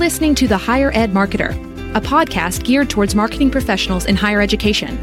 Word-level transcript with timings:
listening 0.00 0.34
to 0.34 0.48
The 0.48 0.56
Higher 0.56 0.90
Ed 0.94 1.12
Marketer, 1.12 1.50
a 1.94 2.00
podcast 2.00 2.64
geared 2.64 2.88
towards 2.88 3.14
marketing 3.14 3.50
professionals 3.50 4.06
in 4.06 4.16
higher 4.16 4.40
education. 4.40 4.96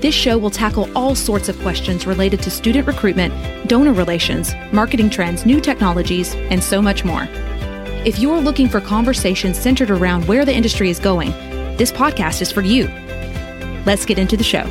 This 0.00 0.16
show 0.16 0.36
will 0.36 0.50
tackle 0.50 0.90
all 0.98 1.14
sorts 1.14 1.48
of 1.48 1.56
questions 1.60 2.08
related 2.08 2.42
to 2.42 2.50
student 2.50 2.88
recruitment, 2.88 3.32
donor 3.68 3.92
relations, 3.92 4.52
marketing 4.72 5.10
trends, 5.10 5.46
new 5.46 5.60
technologies, 5.60 6.34
and 6.34 6.60
so 6.60 6.82
much 6.82 7.04
more. 7.04 7.28
If 8.04 8.18
you're 8.18 8.40
looking 8.40 8.68
for 8.68 8.80
conversations 8.80 9.60
centered 9.60 9.92
around 9.92 10.26
where 10.26 10.44
the 10.44 10.52
industry 10.52 10.90
is 10.90 10.98
going, 10.98 11.30
this 11.76 11.92
podcast 11.92 12.42
is 12.42 12.50
for 12.50 12.62
you. 12.62 12.88
Let's 13.86 14.04
get 14.04 14.18
into 14.18 14.36
the 14.36 14.42
show. 14.42 14.64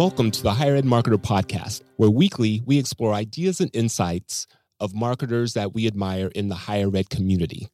Welcome 0.00 0.30
to 0.30 0.42
the 0.42 0.54
Higher 0.54 0.76
Ed 0.76 0.86
Marketer 0.86 1.18
Podcast, 1.18 1.82
where 1.96 2.08
weekly 2.08 2.62
we 2.64 2.78
explore 2.78 3.12
ideas 3.12 3.60
and 3.60 3.70
insights 3.76 4.46
of 4.80 4.94
marketers 4.94 5.52
that 5.52 5.74
we 5.74 5.86
admire 5.86 6.28
in 6.28 6.48
the 6.48 6.54
higher 6.54 6.88
ed 6.96 7.10
community. 7.10 7.68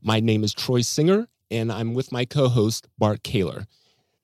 My 0.00 0.18
name 0.18 0.42
is 0.42 0.54
Troy 0.54 0.80
Singer, 0.80 1.28
and 1.50 1.70
I'm 1.70 1.92
with 1.92 2.12
my 2.12 2.24
co 2.24 2.48
host, 2.48 2.88
Bart 2.96 3.22
Caylor. 3.24 3.66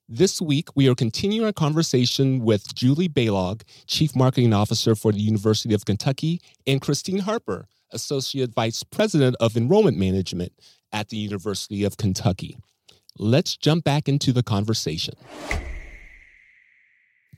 This 0.09 0.41
week, 0.41 0.71
we 0.75 0.89
are 0.89 0.95
continuing 0.95 1.45
our 1.45 1.53
conversation 1.53 2.41
with 2.41 2.75
Julie 2.75 3.11
Balog, 3.11 3.65
Chief 3.87 4.17
Marketing 4.17 4.55
Officer 4.55 4.95
for 4.95 5.13
the 5.13 5.21
University 5.21 5.75
of 5.75 5.85
Kentucky, 5.85 6.41
and 6.67 6.81
Christine 6.81 7.19
Harper, 7.19 7.67
Associate 7.91 8.51
Vice 8.51 8.83
President 8.83 9.37
of 9.41 9.59
Enrollment 9.59 9.99
Management 9.99 10.55
at 10.91 11.11
the 11.11 11.19
University 11.19 11.85
of 11.85 11.99
Kentucky. 11.99 12.57
Let's 13.19 13.59
jump 13.59 13.85
back 13.85 14.09
into 14.09 14.33
the 14.33 14.43
conversation. 14.43 15.17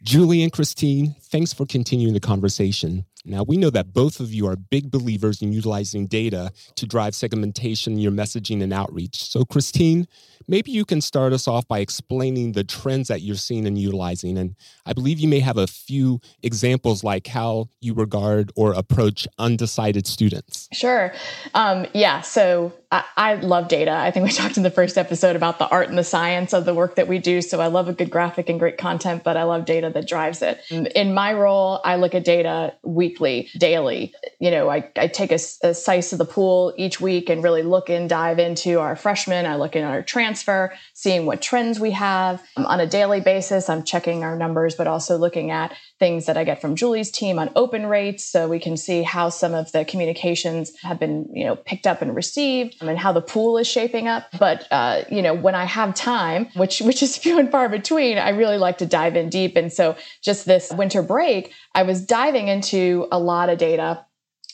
Julie 0.04 0.42
and 0.42 0.52
Christine, 0.52 1.16
thanks 1.18 1.54
for 1.54 1.64
continuing 1.64 2.12
the 2.12 2.20
conversation. 2.20 3.06
Now, 3.24 3.42
we 3.42 3.56
know 3.56 3.70
that 3.70 3.94
both 3.94 4.20
of 4.20 4.34
you 4.34 4.46
are 4.46 4.54
big 4.54 4.90
believers 4.90 5.40
in 5.40 5.50
utilizing 5.50 6.06
data 6.06 6.52
to 6.76 6.86
drive 6.86 7.14
segmentation 7.14 7.94
in 7.94 7.98
your 8.00 8.12
messaging 8.12 8.62
and 8.62 8.70
outreach. 8.70 9.24
So, 9.24 9.46
Christine, 9.46 10.06
maybe 10.46 10.70
you 10.70 10.84
can 10.84 11.00
start 11.00 11.32
us 11.32 11.48
off 11.48 11.66
by 11.66 11.78
explaining 11.78 12.52
the 12.52 12.64
trends 12.64 13.08
that 13.08 13.22
you're 13.22 13.36
seeing 13.36 13.66
and 13.66 13.78
utilizing. 13.78 14.36
And 14.36 14.56
I 14.84 14.92
believe 14.92 15.18
you 15.18 15.28
may 15.28 15.40
have 15.40 15.56
a 15.56 15.66
few 15.66 16.20
examples 16.42 17.02
like 17.02 17.26
how 17.26 17.70
you 17.80 17.94
regard 17.94 18.52
or 18.56 18.74
approach 18.74 19.26
undecided 19.38 20.06
students. 20.06 20.68
Sure. 20.74 21.14
Um, 21.54 21.86
yeah. 21.94 22.20
So, 22.20 22.74
I, 22.94 23.04
I 23.16 23.34
love 23.34 23.66
data. 23.66 23.90
I 23.90 24.12
think 24.12 24.24
we 24.24 24.32
talked 24.32 24.56
in 24.56 24.62
the 24.62 24.70
first 24.70 24.96
episode 24.96 25.34
about 25.34 25.58
the 25.58 25.68
art 25.68 25.88
and 25.88 25.98
the 25.98 26.04
science 26.04 26.52
of 26.52 26.64
the 26.64 26.72
work 26.72 26.94
that 26.94 27.08
we 27.08 27.18
do. 27.18 27.42
So, 27.42 27.60
I 27.60 27.66
love 27.66 27.88
a 27.88 27.92
good 27.92 28.08
graphic 28.08 28.48
and 28.48 28.58
great 28.60 28.78
content, 28.78 29.24
but 29.24 29.36
I 29.36 29.42
love 29.42 29.64
data 29.64 29.90
that 29.90 30.06
drives 30.06 30.42
it. 30.42 30.60
In 30.70 31.12
my 31.12 31.32
role, 31.32 31.80
I 31.84 31.96
look 31.96 32.14
at 32.14 32.24
data 32.24 32.74
weekly, 32.84 33.50
daily. 33.58 34.14
You 34.38 34.52
know, 34.52 34.70
I, 34.70 34.88
I 34.96 35.08
take 35.08 35.32
a, 35.32 35.40
a 35.62 35.74
slice 35.74 36.12
of 36.12 36.18
the 36.18 36.24
pool 36.24 36.72
each 36.76 37.00
week 37.00 37.28
and 37.28 37.42
really 37.42 37.62
look 37.62 37.90
and 37.90 38.08
dive 38.08 38.38
into 38.38 38.78
our 38.78 38.94
freshmen. 38.94 39.44
I 39.44 39.56
look 39.56 39.74
in 39.74 39.82
our 39.82 40.02
transfer, 40.02 40.72
seeing 40.92 41.26
what 41.26 41.42
trends 41.42 41.80
we 41.80 41.90
have 41.90 42.42
um, 42.56 42.64
on 42.66 42.78
a 42.78 42.86
daily 42.86 43.20
basis. 43.20 43.68
I'm 43.68 43.82
checking 43.82 44.22
our 44.22 44.36
numbers, 44.36 44.76
but 44.76 44.86
also 44.86 45.16
looking 45.16 45.50
at 45.50 45.74
things 45.98 46.26
that 46.26 46.36
I 46.36 46.44
get 46.44 46.60
from 46.60 46.74
Julie's 46.74 47.10
team 47.10 47.38
on 47.38 47.50
open 47.54 47.86
rates, 47.86 48.24
so 48.24 48.48
we 48.48 48.58
can 48.58 48.76
see 48.76 49.02
how 49.02 49.28
some 49.28 49.54
of 49.54 49.70
the 49.72 49.84
communications 49.84 50.72
have 50.82 50.98
been, 50.98 51.28
you 51.32 51.44
know, 51.44 51.56
picked 51.56 51.86
up 51.86 52.02
and 52.02 52.14
received, 52.14 52.76
and 52.80 52.98
how 52.98 53.12
the 53.12 53.20
pool 53.20 53.58
is 53.58 53.66
shaping 53.66 54.08
up. 54.08 54.26
But 54.38 54.66
uh, 54.70 55.04
you 55.10 55.22
know, 55.22 55.34
when 55.34 55.54
I 55.54 55.64
have 55.64 55.94
time, 55.94 56.46
which 56.54 56.80
which 56.80 57.02
is 57.02 57.16
few 57.24 57.38
and 57.38 57.50
far 57.50 57.68
between, 57.68 58.18
I 58.18 58.30
really 58.30 58.58
like 58.58 58.78
to 58.78 58.86
dive 58.86 59.16
in 59.16 59.28
deep. 59.28 59.56
And 59.56 59.72
so, 59.72 59.96
just 60.22 60.46
this 60.46 60.72
winter 60.72 61.02
break, 61.02 61.52
I 61.74 61.82
was 61.84 62.04
diving 62.04 62.48
into 62.48 63.06
a 63.12 63.18
lot 63.18 63.48
of 63.48 63.58
data 63.58 64.04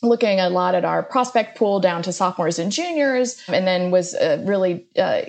looking 0.02 0.40
a 0.40 0.48
lot 0.48 0.74
at 0.74 0.84
our 0.84 1.02
prospect 1.02 1.58
pool 1.58 1.80
down 1.80 2.02
to 2.02 2.12
sophomores 2.12 2.58
and 2.58 2.72
juniors, 2.72 3.42
and 3.48 3.66
then 3.66 3.90
was 3.90 4.14
uh, 4.14 4.42
really 4.46 4.86
uh, 4.96 5.22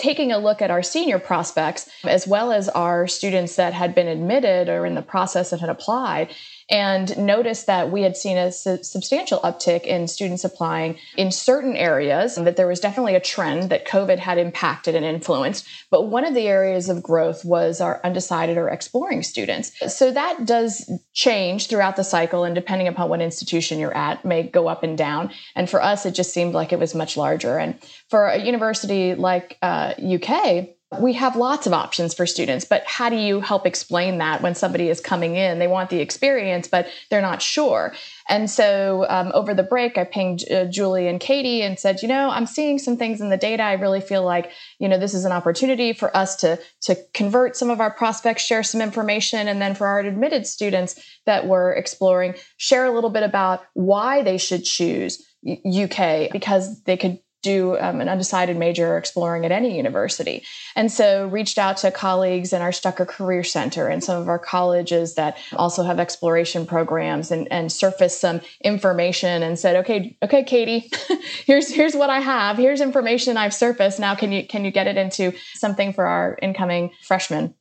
taking 0.00 0.32
a 0.32 0.38
look 0.38 0.62
at 0.62 0.70
our 0.70 0.82
senior 0.82 1.18
prospects 1.18 1.88
as 2.04 2.26
well 2.26 2.52
as 2.52 2.68
our 2.70 3.06
students 3.06 3.56
that 3.56 3.74
had 3.74 3.94
been 3.94 4.08
admitted 4.08 4.68
or 4.68 4.86
in 4.86 4.94
the 4.94 5.02
process 5.02 5.50
that 5.50 5.60
had 5.60 5.68
applied 5.68 6.34
and 6.70 7.16
noticed 7.18 7.66
that 7.66 7.90
we 7.90 8.02
had 8.02 8.16
seen 8.16 8.38
a 8.38 8.52
su- 8.52 8.82
substantial 8.82 9.40
uptick 9.40 9.82
in 9.82 10.06
students 10.08 10.44
applying 10.44 10.98
in 11.16 11.30
certain 11.30 11.76
areas 11.76 12.36
and 12.36 12.46
that 12.46 12.56
there 12.56 12.66
was 12.66 12.80
definitely 12.80 13.14
a 13.14 13.20
trend 13.20 13.70
that 13.70 13.86
covid 13.86 14.18
had 14.18 14.38
impacted 14.38 14.94
and 14.94 15.04
influenced 15.04 15.66
but 15.90 16.08
one 16.08 16.24
of 16.24 16.34
the 16.34 16.46
areas 16.46 16.88
of 16.88 17.02
growth 17.02 17.44
was 17.44 17.80
our 17.80 18.00
undecided 18.04 18.56
or 18.56 18.68
exploring 18.68 19.22
students. 19.22 19.72
So 19.92 20.12
that 20.12 20.46
does 20.46 20.90
change 21.12 21.66
throughout 21.66 21.96
the 21.96 22.04
cycle 22.04 22.44
and 22.44 22.54
depending 22.54 22.88
upon 22.88 23.08
what 23.08 23.20
institution 23.20 23.78
you're 23.78 23.96
at 23.96 24.24
may 24.24 24.44
go 24.44 24.68
up 24.68 24.82
and 24.82 24.96
down 24.96 25.30
and 25.56 25.68
for 25.68 25.82
us 25.82 26.06
it 26.06 26.14
just 26.14 26.32
seemed 26.32 26.54
like 26.54 26.72
it 26.72 26.78
was 26.78 26.94
much 26.94 27.16
larger. 27.16 27.58
And 27.58 27.78
for 28.08 28.26
a 28.26 28.38
university 28.38 29.14
like 29.14 29.58
uh, 29.62 29.94
uk 30.14 30.68
we 30.98 31.12
have 31.12 31.36
lots 31.36 31.68
of 31.68 31.72
options 31.72 32.14
for 32.14 32.26
students, 32.26 32.64
but 32.64 32.82
how 32.84 33.08
do 33.08 33.14
you 33.14 33.40
help 33.40 33.64
explain 33.64 34.18
that 34.18 34.42
when 34.42 34.56
somebody 34.56 34.88
is 34.88 35.00
coming 35.00 35.36
in? 35.36 35.60
They 35.60 35.68
want 35.68 35.88
the 35.88 36.00
experience, 36.00 36.66
but 36.66 36.88
they're 37.10 37.22
not 37.22 37.40
sure. 37.40 37.94
And 38.28 38.50
so 38.50 39.06
um, 39.08 39.30
over 39.32 39.54
the 39.54 39.62
break, 39.62 39.96
I 39.96 40.02
pinged 40.02 40.50
uh, 40.50 40.64
Julie 40.64 41.06
and 41.06 41.20
Katie 41.20 41.62
and 41.62 41.78
said, 41.78 42.02
you 42.02 42.08
know, 42.08 42.30
I'm 42.30 42.46
seeing 42.46 42.78
some 42.80 42.96
things 42.96 43.20
in 43.20 43.30
the 43.30 43.36
data. 43.36 43.62
I 43.62 43.74
really 43.74 44.00
feel 44.00 44.24
like, 44.24 44.50
you 44.80 44.88
know, 44.88 44.98
this 44.98 45.14
is 45.14 45.24
an 45.24 45.30
opportunity 45.30 45.92
for 45.92 46.14
us 46.16 46.34
to 46.36 46.58
to 46.82 46.96
convert 47.14 47.56
some 47.56 47.70
of 47.70 47.80
our 47.80 47.92
prospects, 47.92 48.44
share 48.44 48.64
some 48.64 48.80
information, 48.80 49.46
and 49.46 49.62
then 49.62 49.76
for 49.76 49.86
our 49.86 50.00
admitted 50.00 50.44
students 50.44 51.00
that 51.24 51.46
we're 51.46 51.72
exploring, 51.72 52.34
share 52.56 52.84
a 52.84 52.90
little 52.90 53.10
bit 53.10 53.22
about 53.22 53.64
why 53.74 54.22
they 54.22 54.38
should 54.38 54.64
choose 54.64 55.24
UK 55.46 56.30
because 56.32 56.82
they 56.82 56.96
could 56.96 57.20
do 57.42 57.78
um, 57.78 58.00
an 58.00 58.08
undecided 58.08 58.56
major 58.56 58.96
exploring 58.96 59.44
at 59.44 59.52
any 59.52 59.76
university. 59.76 60.44
And 60.76 60.90
so 60.90 61.26
reached 61.28 61.58
out 61.58 61.78
to 61.78 61.90
colleagues 61.90 62.52
in 62.52 62.62
our 62.62 62.70
Stuckert 62.70 63.08
Career 63.08 63.42
Center 63.44 63.88
and 63.88 64.02
some 64.02 64.20
of 64.20 64.28
our 64.28 64.38
colleges 64.38 65.14
that 65.14 65.38
also 65.54 65.82
have 65.82 65.98
exploration 65.98 66.66
programs 66.66 67.30
and, 67.30 67.50
and 67.50 67.72
surfaced 67.72 68.20
some 68.20 68.40
information 68.62 69.42
and 69.42 69.58
said, 69.58 69.76
okay, 69.76 70.16
okay, 70.22 70.44
Katie, 70.44 70.90
here's 71.46 71.68
here's 71.68 71.94
what 71.94 72.10
I 72.10 72.20
have. 72.20 72.56
Here's 72.56 72.80
information 72.80 73.36
I've 73.36 73.54
surfaced. 73.54 73.98
Now 73.98 74.14
can 74.14 74.32
you 74.32 74.46
can 74.46 74.64
you 74.64 74.70
get 74.70 74.86
it 74.86 74.96
into 74.96 75.32
something 75.54 75.92
for 75.92 76.06
our 76.06 76.38
incoming 76.42 76.90
freshmen? 77.02 77.54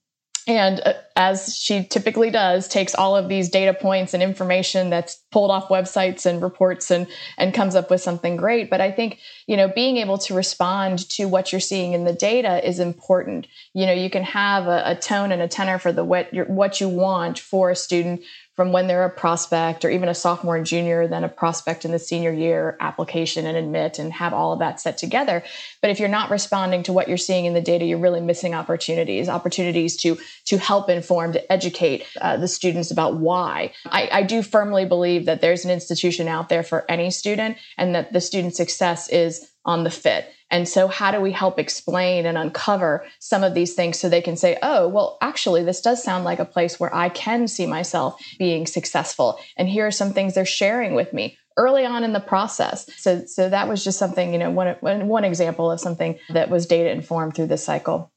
And 0.49 0.81
uh, 0.83 0.93
as 1.15 1.55
she 1.55 1.83
typically 1.83 2.31
does 2.31 2.67
takes 2.67 2.95
all 2.95 3.15
of 3.15 3.29
these 3.29 3.49
data 3.49 3.73
points 3.73 4.15
and 4.15 4.23
information 4.23 4.89
that's 4.89 5.15
pulled 5.31 5.51
off 5.51 5.69
websites 5.69 6.25
and 6.25 6.41
reports 6.41 6.89
and 6.89 7.07
and 7.37 7.53
comes 7.53 7.75
up 7.75 7.91
with 7.91 8.01
something 8.01 8.35
great. 8.35 8.69
But 8.69 8.81
i 8.81 8.91
think 8.91 9.19
you 9.45 9.55
know 9.55 9.67
being 9.67 9.97
able 9.97 10.17
to 10.17 10.33
respond 10.33 11.07
to 11.09 11.25
what 11.25 11.51
you're 11.51 11.61
seeing 11.61 11.93
in 11.93 12.03
the 12.03 12.13
data 12.13 12.67
is 12.67 12.79
important. 12.79 13.47
You 13.73 13.85
know 13.85 13.93
you 13.93 14.09
can 14.09 14.23
have 14.23 14.65
a, 14.65 14.81
a 14.85 14.95
tone 14.95 15.31
and 15.31 15.41
a 15.41 15.47
tenor 15.47 15.77
for 15.77 15.91
the 15.91 16.03
what 16.03 16.33
you 16.33 16.43
what 16.45 16.81
you 16.81 16.89
want 16.89 17.38
for 17.38 17.69
a 17.69 17.75
student 17.75 18.21
from 18.59 18.73
when 18.73 18.87
they're 18.87 19.05
a 19.05 19.09
prospect 19.09 19.85
or 19.85 19.89
even 19.89 20.09
a 20.09 20.13
sophomore 20.13 20.57
and 20.57 20.65
junior, 20.65 21.07
then 21.07 21.23
a 21.23 21.29
prospect 21.29 21.85
in 21.85 21.91
the 21.91 21.97
senior 21.97 22.33
year 22.33 22.75
application 22.81 23.45
and 23.45 23.55
admit 23.55 23.99
and 23.99 24.11
have 24.11 24.33
all 24.33 24.51
of 24.51 24.59
that 24.59 24.81
set 24.81 24.97
together. 24.97 25.41
But 25.81 25.91
if 25.91 25.99
you're 26.01 26.09
not 26.09 26.29
responding 26.29 26.83
to 26.83 26.91
what 26.91 27.07
you're 27.07 27.15
seeing 27.15 27.45
in 27.45 27.53
the 27.53 27.61
data, 27.61 27.85
you're 27.85 27.99
really 27.99 28.19
missing 28.19 28.53
opportunities, 28.53 29.29
opportunities 29.29 29.95
to, 30.01 30.17
to 30.47 30.57
help 30.57 30.89
inform, 30.89 31.31
to 31.31 31.49
educate 31.49 32.05
uh, 32.19 32.35
the 32.35 32.49
students 32.49 32.91
about 32.91 33.15
why. 33.15 33.71
I, 33.85 34.09
I 34.11 34.23
do 34.23 34.41
firmly 34.41 34.83
believe 34.83 35.23
that 35.27 35.39
there's 35.39 35.63
an 35.63 35.71
institution 35.71 36.27
out 36.27 36.49
there 36.49 36.63
for 36.63 36.83
any 36.91 37.11
student 37.11 37.55
and 37.77 37.95
that 37.95 38.11
the 38.11 38.19
student 38.19 38.57
success 38.57 39.07
is 39.07 39.49
on 39.65 39.83
the 39.83 39.89
fit. 39.89 40.27
And 40.51 40.67
so, 40.67 40.87
how 40.87 41.11
do 41.11 41.21
we 41.21 41.31
help 41.31 41.59
explain 41.59 42.25
and 42.25 42.37
uncover 42.37 43.05
some 43.19 43.43
of 43.43 43.53
these 43.53 43.75
things 43.75 43.99
so 43.99 44.09
they 44.09 44.21
can 44.21 44.35
say, 44.35 44.57
oh, 44.63 44.87
well, 44.87 45.17
actually, 45.21 45.63
this 45.63 45.81
does 45.81 46.03
sound 46.03 46.23
like 46.23 46.39
a 46.39 46.45
place 46.45 46.79
where 46.79 46.93
I 46.93 47.09
can 47.09 47.47
see 47.47 47.67
myself 47.67 48.19
being 48.39 48.65
successful. 48.65 49.39
And 49.57 49.69
here 49.69 49.85
are 49.85 49.91
some 49.91 50.13
things 50.13 50.33
they're 50.33 50.45
sharing 50.45 50.95
with 50.95 51.13
me 51.13 51.38
early 51.57 51.85
on 51.85 52.03
in 52.03 52.13
the 52.13 52.19
process. 52.19 52.89
So, 52.97 53.25
so 53.25 53.50
that 53.50 53.67
was 53.67 53.83
just 53.83 54.00
something, 54.00 54.31
you 54.31 54.39
know, 54.39 54.50
one, 54.50 54.75
one 54.81 55.25
example 55.25 55.69
of 55.69 55.79
something 55.79 56.17
that 56.29 56.50
was 56.50 56.65
data 56.65 56.89
informed 56.89 57.35
through 57.35 57.47
this 57.47 57.63
cycle. 57.63 58.12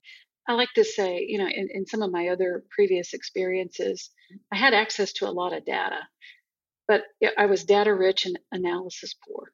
I 0.49 0.55
like 0.55 0.73
to 0.75 0.85
say, 0.85 1.25
you 1.29 1.39
know, 1.39 1.49
in, 1.49 1.69
in 1.73 1.87
some 1.87 2.03
of 2.03 2.11
my 2.11 2.29
other 2.29 2.65
previous 2.71 3.15
experiences, 3.15 4.11
I 4.53 4.57
had 4.57 4.75
access 4.75 5.13
to 5.15 5.29
a 5.29 5.31
lot 5.31 5.53
of 5.53 5.65
data, 5.65 5.99
but 6.89 7.03
I 7.37 7.47
was 7.47 7.65
data 7.65 7.95
rich 7.95 8.27
and 8.27 8.39
analysis 8.51 9.15
poor. 9.27 9.53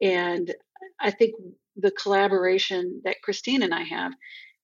And 0.00 0.52
I 1.00 1.10
think 1.10 1.34
the 1.76 1.90
collaboration 1.92 3.02
that 3.04 3.22
Christine 3.22 3.62
and 3.62 3.74
I 3.74 3.82
have 3.84 4.12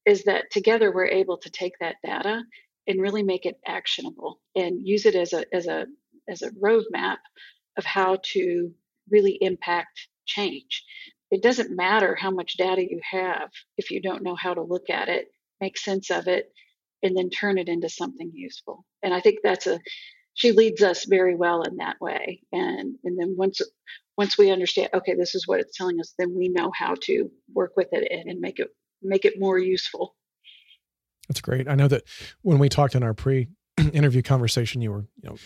is 0.06 0.24
that 0.24 0.50
together 0.50 0.92
we're 0.92 1.06
able 1.06 1.38
to 1.38 1.50
take 1.50 1.74
that 1.80 1.96
data 2.04 2.42
and 2.86 3.00
really 3.00 3.22
make 3.22 3.46
it 3.46 3.58
actionable 3.66 4.40
and 4.56 4.86
use 4.86 5.06
it 5.06 5.14
as 5.14 5.32
a 5.32 5.44
as 5.54 5.66
a 5.66 5.86
as 6.28 6.42
a 6.42 6.50
roadmap 6.50 7.18
of 7.76 7.84
how 7.84 8.18
to 8.22 8.72
really 9.10 9.38
impact 9.40 10.08
change. 10.26 10.84
It 11.30 11.42
doesn't 11.42 11.76
matter 11.76 12.14
how 12.14 12.30
much 12.30 12.56
data 12.56 12.82
you 12.82 13.00
have 13.10 13.50
if 13.76 13.90
you 13.90 14.00
don't 14.00 14.22
know 14.22 14.34
how 14.34 14.54
to 14.54 14.62
look 14.62 14.90
at 14.90 15.08
it, 15.08 15.28
make 15.60 15.78
sense 15.78 16.10
of 16.10 16.26
it, 16.28 16.50
and 17.02 17.16
then 17.16 17.30
turn 17.30 17.58
it 17.58 17.68
into 17.68 17.88
something 17.88 18.30
useful. 18.34 18.84
And 19.02 19.12
I 19.14 19.20
think 19.20 19.38
that's 19.42 19.66
a 19.66 19.78
she 20.38 20.52
leads 20.52 20.84
us 20.84 21.04
very 21.04 21.34
well 21.34 21.62
in 21.62 21.78
that 21.78 22.00
way. 22.00 22.40
And 22.52 22.94
and 23.02 23.18
then 23.18 23.34
once 23.36 23.60
once 24.16 24.38
we 24.38 24.52
understand, 24.52 24.90
okay, 24.94 25.14
this 25.14 25.34
is 25.34 25.48
what 25.48 25.58
it's 25.58 25.76
telling 25.76 25.98
us, 25.98 26.14
then 26.16 26.32
we 26.34 26.48
know 26.48 26.70
how 26.72 26.94
to 27.02 27.28
work 27.52 27.72
with 27.76 27.88
it 27.90 28.06
and, 28.10 28.30
and 28.30 28.40
make 28.40 28.60
it 28.60 28.68
make 29.02 29.24
it 29.24 29.34
more 29.40 29.58
useful. 29.58 30.14
That's 31.28 31.40
great. 31.40 31.68
I 31.68 31.74
know 31.74 31.88
that 31.88 32.04
when 32.42 32.60
we 32.60 32.68
talked 32.68 32.94
in 32.94 33.02
our 33.02 33.14
pre-interview 33.14 34.22
conversation, 34.22 34.80
you 34.80 34.92
were, 34.92 35.06
you 35.20 35.28
know, 35.28 35.36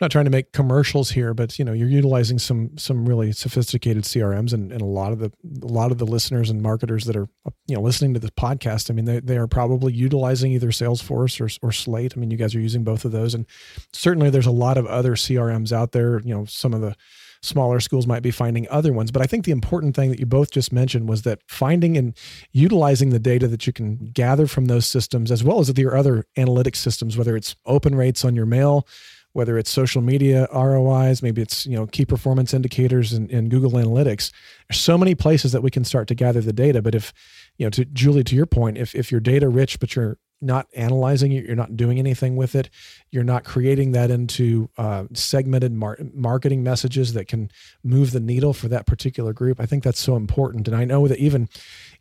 not 0.00 0.10
trying 0.10 0.26
to 0.26 0.30
make 0.30 0.52
commercials 0.52 1.10
here, 1.10 1.32
but 1.32 1.58
you 1.58 1.64
know, 1.64 1.72
you're 1.72 1.88
utilizing 1.88 2.38
some 2.38 2.76
some 2.76 3.08
really 3.08 3.32
sophisticated 3.32 4.04
CRMs, 4.04 4.52
and, 4.52 4.72
and 4.72 4.82
a 4.82 4.86
lot 4.86 5.12
of 5.12 5.18
the 5.18 5.32
a 5.62 5.66
lot 5.66 5.90
of 5.90 5.98
the 5.98 6.06
listeners 6.06 6.50
and 6.50 6.62
marketers 6.62 7.04
that 7.04 7.16
are 7.16 7.28
you 7.66 7.74
know 7.74 7.80
listening 7.80 8.14
to 8.14 8.20
this 8.20 8.30
podcast. 8.30 8.90
I 8.90 8.94
mean, 8.94 9.06
they 9.06 9.20
they 9.20 9.38
are 9.38 9.46
probably 9.46 9.92
utilizing 9.92 10.52
either 10.52 10.68
Salesforce 10.68 11.40
or 11.40 11.66
or 11.66 11.72
Slate. 11.72 12.14
I 12.16 12.20
mean, 12.20 12.30
you 12.30 12.36
guys 12.36 12.54
are 12.54 12.60
using 12.60 12.84
both 12.84 13.04
of 13.04 13.12
those, 13.12 13.34
and 13.34 13.46
certainly 13.92 14.30
there's 14.30 14.46
a 14.46 14.50
lot 14.50 14.76
of 14.76 14.86
other 14.86 15.14
CRMs 15.14 15.72
out 15.72 15.92
there. 15.92 16.20
You 16.20 16.34
know, 16.34 16.44
some 16.44 16.74
of 16.74 16.80
the 16.80 16.94
smaller 17.42 17.80
schools 17.80 18.06
might 18.06 18.22
be 18.22 18.30
finding 18.30 18.66
other 18.70 18.92
ones. 18.92 19.10
But 19.10 19.22
I 19.22 19.26
think 19.26 19.44
the 19.44 19.52
important 19.52 19.94
thing 19.94 20.10
that 20.10 20.18
you 20.18 20.26
both 20.26 20.50
just 20.50 20.72
mentioned 20.72 21.08
was 21.08 21.22
that 21.22 21.40
finding 21.48 21.96
and 21.96 22.16
utilizing 22.52 23.10
the 23.10 23.18
data 23.18 23.46
that 23.48 23.66
you 23.66 23.72
can 23.72 24.10
gather 24.12 24.46
from 24.46 24.66
those 24.66 24.86
systems, 24.86 25.30
as 25.30 25.44
well 25.44 25.60
as 25.60 25.72
your 25.76 25.96
other 25.96 26.24
analytics 26.36 26.76
systems, 26.76 27.16
whether 27.16 27.36
it's 27.36 27.56
open 27.64 27.94
rates 27.94 28.24
on 28.24 28.34
your 28.34 28.46
mail, 28.46 28.86
whether 29.36 29.58
it's 29.58 29.70
social 29.70 30.00
media 30.00 30.48
ROIs, 30.50 31.22
maybe 31.22 31.42
it's 31.42 31.66
you 31.66 31.76
know 31.76 31.86
key 31.86 32.06
performance 32.06 32.54
indicators 32.54 33.12
in, 33.12 33.28
in 33.28 33.50
Google 33.50 33.72
Analytics. 33.72 34.32
There's 34.66 34.80
so 34.80 34.96
many 34.96 35.14
places 35.14 35.52
that 35.52 35.62
we 35.62 35.70
can 35.70 35.84
start 35.84 36.08
to 36.08 36.14
gather 36.14 36.40
the 36.40 36.54
data. 36.54 36.80
But 36.80 36.94
if 36.94 37.12
you 37.58 37.66
know, 37.66 37.70
to 37.70 37.84
Julie, 37.84 38.24
to 38.24 38.34
your 38.34 38.46
point, 38.46 38.78
if 38.78 38.94
if 38.94 39.12
you're 39.12 39.20
data 39.20 39.50
rich 39.50 39.78
but 39.78 39.94
you're 39.94 40.16
not 40.40 40.66
analyzing 40.74 41.32
it, 41.32 41.44
you're 41.44 41.56
not 41.56 41.76
doing 41.76 41.98
anything 41.98 42.36
with 42.36 42.54
it, 42.54 42.68
you're 43.10 43.24
not 43.24 43.44
creating 43.44 43.92
that 43.92 44.10
into 44.10 44.68
uh, 44.76 45.04
segmented 45.14 45.72
mar- 45.72 45.98
marketing 46.14 46.62
messages 46.62 47.14
that 47.14 47.26
can 47.26 47.50
move 47.82 48.12
the 48.12 48.20
needle 48.20 48.52
for 48.52 48.68
that 48.68 48.86
particular 48.86 49.32
group. 49.32 49.60
I 49.60 49.66
think 49.66 49.82
that's 49.82 50.00
so 50.00 50.16
important. 50.16 50.68
And 50.68 50.76
I 50.76 50.84
know 50.84 51.08
that 51.08 51.18
even, 51.18 51.48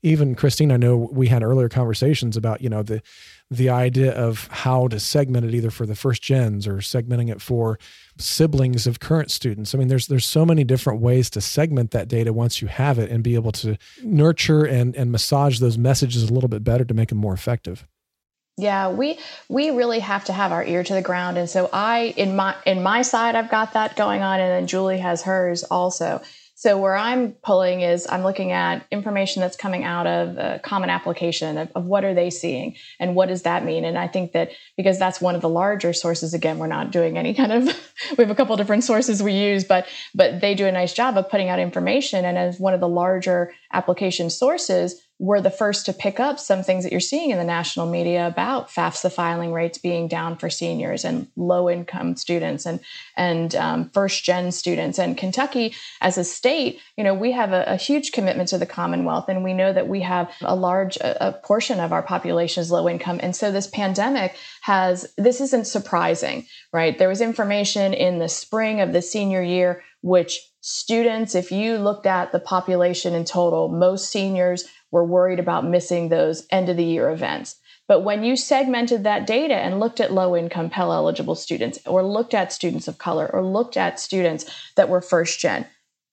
even 0.04 0.36
Christine, 0.36 0.72
I 0.72 0.78
know 0.78 1.10
we 1.12 1.28
had 1.28 1.44
earlier 1.44 1.70
conversations 1.70 2.36
about 2.36 2.62
you 2.62 2.70
know 2.70 2.84
the 2.84 3.02
the 3.52 3.70
idea 3.70 4.12
of 4.12 4.48
how 4.48 4.88
to 4.88 5.00
segment 5.00 5.46
it 5.46 5.54
either 5.54 5.70
for 5.70 5.86
the 5.86 5.96
first 5.96 6.22
gens 6.22 6.68
or 6.68 6.78
segmenting 6.78 7.30
it 7.30 7.42
for 7.42 7.78
siblings 8.18 8.88
of 8.88 9.00
current 9.00 9.30
students. 9.30 9.76
I 9.76 9.78
mean, 9.78 9.88
there's 9.88 10.08
there's 10.08 10.26
so 10.26 10.46
many 10.46 10.64
different 10.64 11.00
ways 11.00 11.30
to 11.32 11.42
segment 11.42 11.92
that 11.92 12.08
data 12.08 12.34
once 12.34 12.62
you 12.62 12.68
have 12.68 12.98
it 12.98 13.12
and 13.12 13.24
be 13.24 13.36
able 13.36 13.52
to 13.54 13.78
nurture 14.02 14.66
and 14.66 14.96
and 14.96 15.12
massage 15.12 15.60
those 15.60 15.78
messages 15.78 16.24
a 16.24 16.34
little 16.34 16.50
bit 16.50 16.64
better 16.64 16.86
to 16.86 16.94
make 16.94 17.10
them 17.10 17.20
more 17.20 17.34
effective. 17.34 17.86
Yeah, 18.58 18.90
we 18.90 19.20
we 19.50 19.70
really 19.72 20.00
have 20.00 20.26
to 20.26 20.34
have 20.34 20.52
our 20.52 20.64
ear 20.64 20.84
to 20.84 20.94
the 20.94 21.02
ground, 21.02 21.38
and 21.38 21.50
so 21.50 21.70
I 21.72 22.14
in 22.18 22.36
my 22.36 22.56
in 22.66 22.82
my 22.82 23.02
side 23.02 23.36
I've 23.36 23.52
got 23.52 23.74
that 23.74 23.96
going 23.96 24.22
on, 24.22 24.40
and 24.40 24.50
then 24.50 24.68
Julie 24.68 25.00
has 25.00 25.22
hers 25.24 25.64
also. 25.64 26.22
So 26.58 26.78
where 26.78 26.96
I'm 26.96 27.34
pulling 27.44 27.82
is 27.82 28.08
I'm 28.10 28.24
looking 28.24 28.54
at 28.54 28.88
information 28.90 29.42
that's 29.42 29.58
coming 29.58 29.84
out 29.84 30.08
of 30.08 30.38
a 30.38 30.62
common 30.64 30.90
application 30.90 31.58
of, 31.58 31.70
of, 31.76 31.84
what 31.84 32.06
are 32.06 32.14
they 32.14 32.30
seeing 32.30 32.78
and 32.98 33.14
what 33.14 33.28
does 33.28 33.42
that 33.42 33.66
mean? 33.66 33.84
And 33.84 33.98
I 33.98 34.08
think 34.08 34.32
that 34.32 34.52
because 34.78 34.98
that's 34.98 35.20
one 35.20 35.36
of 35.36 35.42
the 35.42 35.50
larger 35.50 35.92
sources, 35.92 36.34
again, 36.34 36.58
we're 36.58 36.68
not 36.68 36.92
doing 36.92 37.18
any 37.18 37.34
kind 37.34 37.52
of 37.52 37.66
we 38.18 38.24
have 38.24 38.32
a 38.32 38.36
couple 38.36 38.56
different 38.56 38.86
sources 38.86 39.22
we 39.22 39.34
use, 39.34 39.66
but 39.66 39.86
but 40.14 40.40
they 40.40 40.56
do 40.56 40.66
a 40.66 40.72
nice 40.72 40.94
job 40.94 41.18
of 41.18 41.30
putting 41.30 41.50
out 41.50 41.60
information. 41.60 42.24
And 42.24 42.38
as 42.38 42.58
one 42.58 42.74
of 42.74 42.80
the 42.80 42.88
larger 42.88 43.54
application 43.74 44.30
sources, 44.30 45.05
we're 45.18 45.40
the 45.40 45.50
first 45.50 45.86
to 45.86 45.94
pick 45.94 46.20
up 46.20 46.40
some 46.40 46.62
things 46.62 46.84
that 46.84 46.92
you're 46.92 47.00
seeing 47.00 47.30
in 47.30 47.38
the 47.38 47.44
national 47.46 47.90
media 47.90 48.28
about 48.28 48.70
FAFSA 48.70 49.12
filing 49.14 49.54
rates 49.54 49.78
being 49.78 50.10
down 50.10 50.38
for 50.38 50.50
seniors 50.50 51.06
and 51.06 51.28
low 51.38 51.70
income 51.70 52.18
students 52.18 52.66
and 52.66 52.82
and 53.16 53.56
um, 53.56 53.90
first 53.92 54.26
gen 54.26 54.52
students. 54.52 55.00
And 55.00 55.18
Kentucky, 55.18 55.74
as 56.02 56.18
a 56.18 56.24
state, 56.26 56.82
you 56.98 57.04
know, 57.04 57.14
we 57.14 57.32
have 57.32 57.54
a, 57.54 57.64
a, 57.66 57.76
huge 57.78 58.12
commitment 58.12 58.50
to 58.50 58.58
the 58.58 58.66
Commonwealth, 58.66 59.30
and 59.30 59.44
we 59.44 59.54
know 59.54 59.72
that 59.72 59.88
we 59.88 60.02
have 60.02 60.30
a 60.42 60.56
large 60.56 60.98
a, 60.98 61.30
a 61.30 61.32
portion 61.32 61.80
of 61.80 61.94
our 61.94 62.04
population 62.04 62.62
is 62.62 62.72
low 62.72 62.90
income. 62.90 63.20
And 63.24 63.36
so 63.36 63.52
this 63.52 63.68
pandemic 63.68 64.36
has 64.62 65.14
this 65.18 65.40
isn't 65.40 65.68
surprising, 65.68 66.46
right? 66.74 66.98
There 66.98 67.10
was 67.10 67.22
information 67.22 67.94
in 67.94 68.20
the 68.20 68.30
spring 68.30 68.82
of 68.82 68.92
the 68.92 69.02
senior 69.02 69.42
year 69.42 69.82
which 70.06 70.40
students, 70.62 71.34
if 71.34 71.52
you 71.52 71.80
looked 71.80 72.06
at 72.06 72.32
the 72.32 72.40
population 72.40 73.16
in 73.16 73.26
total, 73.26 73.70
most 73.70 74.12
seniors 74.12 74.64
were 74.96 75.04
worried 75.04 75.40
about 75.40 75.66
missing 75.66 76.08
those 76.08 76.48
end 76.50 76.70
of 76.70 76.78
the 76.78 76.84
year 76.86 77.10
events. 77.10 77.58
But 77.86 78.06
when 78.06 78.24
you 78.24 78.38
segmented 78.38 79.04
that 79.04 79.28
data 79.28 79.54
and 79.54 79.82
looked 79.82 80.00
at 80.00 80.14
low 80.14 80.38
income 80.38 80.70
Pell 80.70 80.94
eligible 80.94 81.36
students, 81.36 81.80
or 81.86 82.02
looked 82.02 82.34
at 82.34 82.54
students 82.54 82.88
of 82.88 82.98
color, 82.98 83.30
or 83.32 83.44
looked 83.44 83.76
at 83.76 84.00
students 84.00 84.46
that 84.78 84.88
were 84.88 85.02
first 85.02 85.42
gen, 85.42 85.68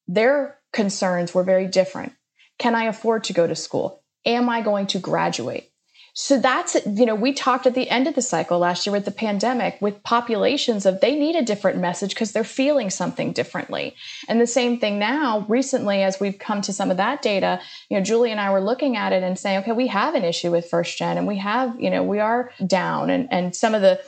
their 0.09 0.59
concerns 0.73 1.33
were 1.33 1.45
very 1.45 1.69
different. 1.69 2.13
Can 2.59 2.75
I 2.75 2.87
afford 2.87 3.23
to 3.25 3.33
go 3.33 3.47
to 3.47 3.55
school? 3.55 4.03
Am 4.27 4.49
I 4.49 4.63
going 4.63 4.89
to 4.89 4.99
graduate? 4.99 5.72
So 6.15 6.39
that's, 6.39 6.77
you 6.85 7.07
know, 7.07 7.15
we 7.15 7.33
talked 7.33 7.67
at 7.67 7.75
the 7.75 7.89
end 7.89 8.07
of 8.07 8.15
the 8.15 8.21
cycle 8.21 8.59
last 8.59 8.85
year 8.85 8.93
with 8.93 9.07
the 9.07 9.11
pandemic 9.11 9.79
with 9.81 10.03
populations 10.03 10.85
of 10.85 11.01
they 11.01 11.15
need 11.15 11.37
a 11.37 11.43
different 11.43 11.79
message 11.79 12.11
because 12.11 12.33
they're 12.33 12.45
feeling 12.45 12.91
something 12.91 13.33
differently. 13.33 13.97
And 14.29 14.39
the 14.39 14.47
same 14.47 14.79
thing 14.79 14.99
now, 14.99 15.47
recently, 15.49 16.03
as 16.03 16.21
we've 16.21 16.39
come 16.39 16.61
to 16.63 16.73
some 16.73 16.91
of 16.91 16.99
that 16.99 17.23
data, 17.23 17.61
you 17.89 17.97
know, 17.97 18.05
Julie 18.05 18.31
and 18.31 18.41
I 18.41 18.51
were 18.51 18.61
looking 18.61 18.95
at 18.95 19.15
it 19.15 19.23
and 19.23 19.39
saying, 19.39 19.61
okay, 19.61 19.73
we 19.73 19.87
have 19.87 20.15
an 20.15 20.25
issue 20.25 20.51
with 20.51 20.69
first 20.69 20.99
gen 20.99 21.17
and 21.17 21.27
we 21.27 21.39
have, 21.39 21.81
you 21.81 21.89
know, 21.89 22.03
we 22.03 22.21
are 22.21 22.51
down 22.67 23.09
and, 23.09 23.27
and 23.33 23.57
some 23.57 23.75
of 23.75 23.81
the, 23.81 23.99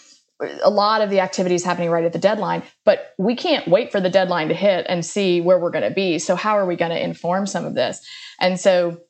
a 0.63 0.69
lot 0.69 1.01
of 1.01 1.09
the 1.09 1.21
activities 1.21 1.65
happening 1.65 1.89
right 1.89 2.05
at 2.05 2.13
the 2.13 2.19
deadline, 2.19 2.63
but 2.85 3.15
we 3.17 3.35
can't 3.35 3.67
wait 3.67 3.91
for 3.91 4.01
the 4.01 4.11
deadline 4.11 4.49
to 4.49 4.55
hit 4.55 4.85
and 4.91 5.07
see 5.07 5.41
where 5.41 5.59
we're 5.59 5.71
going 5.71 5.89
to 5.89 5.95
be. 5.95 6.19
So 6.19 6.37
how 6.37 6.59
are 6.59 6.67
we 6.67 6.77
going 6.77 6.91
to 6.91 7.03
inform 7.03 7.47
some 7.47 7.65
of 7.65 7.75
this? 7.75 8.07
And 8.41 8.61
so 8.61 9.01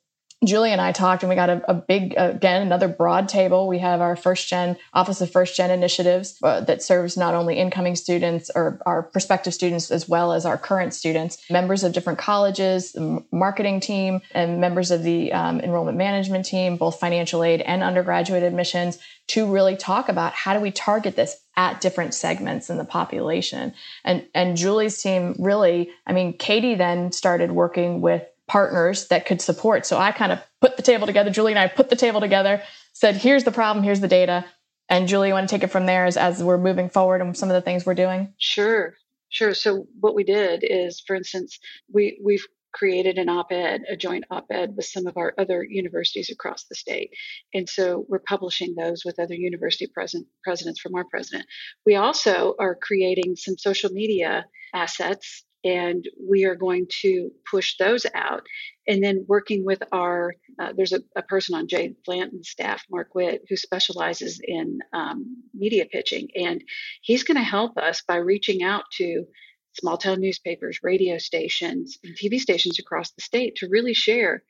Julie 0.47 0.73
and 0.73 0.81
I 0.81 0.93
talked, 0.93 1.23
and 1.23 1.31
we 1.31 1.37
got 1.37 1.51
a, 1.51 1.71
a, 1.71 1.75
big, 1.75 2.15
again, 2.17 2.63
another 2.63 2.89
broad 2.89 3.29
table. 3.29 3.69
We 3.69 3.79
have 3.79 4.01
our 4.01 4.17
first 4.17 4.49
gen 4.49 4.77
Office 4.93 5.21
of 5.21 5.31
First 5.31 5.57
Gen 5.57 5.71
Initiatives 5.71 6.39
uh, 6.43 6.61
that 6.63 6.83
serves 6.83 7.17
not 7.17 7.35
only 7.35 7.59
incoming 7.59 7.97
students 7.97 8.51
or 8.55 8.81
our 8.87 9.03
prospective 9.03 9.55
students 9.55 9.91
as 9.91 10.09
well 10.09 10.33
as 10.33 10.47
our 10.47 10.59
current 10.59 10.95
students, 10.95 11.39
members 11.51 11.85
of 11.85 11.93
different 11.93 12.19
colleges, 12.19 12.97
marketing 13.33 13.81
team, 13.81 14.21
and 14.33 14.61
members 14.61 14.91
of 14.91 15.03
the 15.03 15.33
um, 15.33 15.61
enrollment 15.61 15.99
management 15.99 16.47
team, 16.47 16.77
both 16.77 16.99
financial 16.99 17.43
aid 17.43 17.61
and 17.61 17.83
undergraduate 17.83 18.43
admissions, 18.43 18.99
to 19.27 19.51
really 19.51 19.77
talk 19.77 20.09
about 20.09 20.33
how 20.33 20.53
do 20.55 20.61
we 20.61 20.71
target 20.71 21.17
this 21.17 21.37
at 21.57 21.81
different 21.81 22.15
segments 22.15 22.69
in 22.69 22.79
the 22.79 22.85
population. 22.85 23.73
And 24.05 24.27
and 24.35 24.57
Julie's 24.57 25.01
team 25.01 25.37
really, 25.39 25.91
I 26.07 26.13
mean, 26.13 26.37
Katie 26.37 26.75
then 26.75 27.13
started 27.13 27.53
working 27.53 28.01
with 28.01 28.25
partners 28.47 29.09
that 29.09 29.27
could 29.27 29.41
support. 29.41 29.87
So 29.87 29.99
I 29.99 30.13
kind 30.13 30.33
of 30.33 30.41
put 30.61 30.77
the 30.77 30.83
table 30.83 31.07
together. 31.07 31.31
Julie 31.31 31.53
and 31.53 31.59
I 31.59 31.69
put 31.69 31.91
the 31.91 31.97
table 31.97 32.21
together, 32.21 32.63
said, 32.93 33.17
here's 33.17 33.45
the 33.45 33.53
problem, 33.53 33.85
here's 33.85 34.01
the 34.01 34.09
data. 34.09 34.45
And 34.89 35.09
Julie, 35.09 35.29
you 35.29 35.35
want 35.35 35.49
to 35.49 35.55
take 35.55 35.65
it 35.65 35.71
from 35.71 35.87
there 35.87 36.05
as, 36.05 36.17
as 36.17 36.43
we're 36.43 36.59
moving 36.59 36.91
forward 36.91 37.23
and 37.23 37.37
some 37.37 37.51
of 37.51 37.55
the 37.55 37.63
things 37.63 37.87
we're 37.87 37.95
doing? 37.95 38.35
Sure, 38.39 38.95
sure. 39.31 39.55
So 39.55 39.87
what 39.99 40.15
we 40.15 40.25
did 40.25 40.61
is, 40.63 41.03
for 41.07 41.17
instance, 41.17 41.59
we 41.93 42.21
we've 42.23 42.45
created 42.75 43.19
an 43.19 43.29
op-ed, 43.29 43.83
a 43.89 43.97
joint 43.97 44.25
op-ed 44.31 44.75
with 44.77 44.85
some 44.85 45.07
of 45.07 45.17
our 45.17 45.33
other 45.39 45.65
universities 45.65 46.29
across 46.29 46.65
the 46.65 46.75
state. 46.75 47.11
And 47.55 47.69
so 47.69 48.05
we're 48.09 48.19
publishing 48.19 48.75
those 48.75 49.05
with 49.05 49.21
other 49.21 49.35
university 49.35 49.87
president, 49.87 50.29
presidents 50.43 50.81
from 50.81 50.97
our 50.97 51.05
president. 51.05 51.47
We 51.87 51.95
also 51.95 52.55
are 52.59 52.75
creating 52.75 53.37
some 53.37 53.57
social 53.57 53.91
media 53.91 54.47
assets 54.75 55.45
and 55.65 56.05
we 56.21 56.45
are 56.45 56.55
going 56.55 56.87
to 57.01 57.31
push 57.51 57.77
those 57.79 58.07
out. 58.15 58.43
And 58.87 59.03
then 59.03 59.25
working 59.27 59.65
with 59.65 59.83
our, 59.93 60.35
uh, 60.61 60.73
there's 60.77 60.93
a, 60.93 61.01
a, 61.17 61.23
person 61.23 61.55
on 61.55 61.69
Jay 61.69 61.95
Blanton's 62.05 62.51
staff, 62.51 62.85
Mark 62.91 63.15
Witt, 63.15 63.43
who 63.49 63.57
specializes 63.57 64.41
in 64.45 64.81
um, 64.93 65.43
media 65.55 65.87
pitching, 65.91 66.29
and 66.35 66.63
he's 67.01 67.25
going 67.25 67.39
to 67.39 67.43
help 67.43 67.79
us 67.79 68.03
by 68.07 68.17
reaching 68.17 68.63
out 68.63 68.85
to 68.99 69.25
small 69.73 69.97
town 69.97 70.21
newspapers, 70.21 70.81
radio 70.83 71.19
stations, 71.19 71.99
and 72.05 72.15
TV 72.17 72.39
stations 72.39 72.79
across 72.79 73.11
the 73.13 73.23
state 73.23 73.57
to 73.57 73.69
really 73.69 73.95
share. 73.95 74.43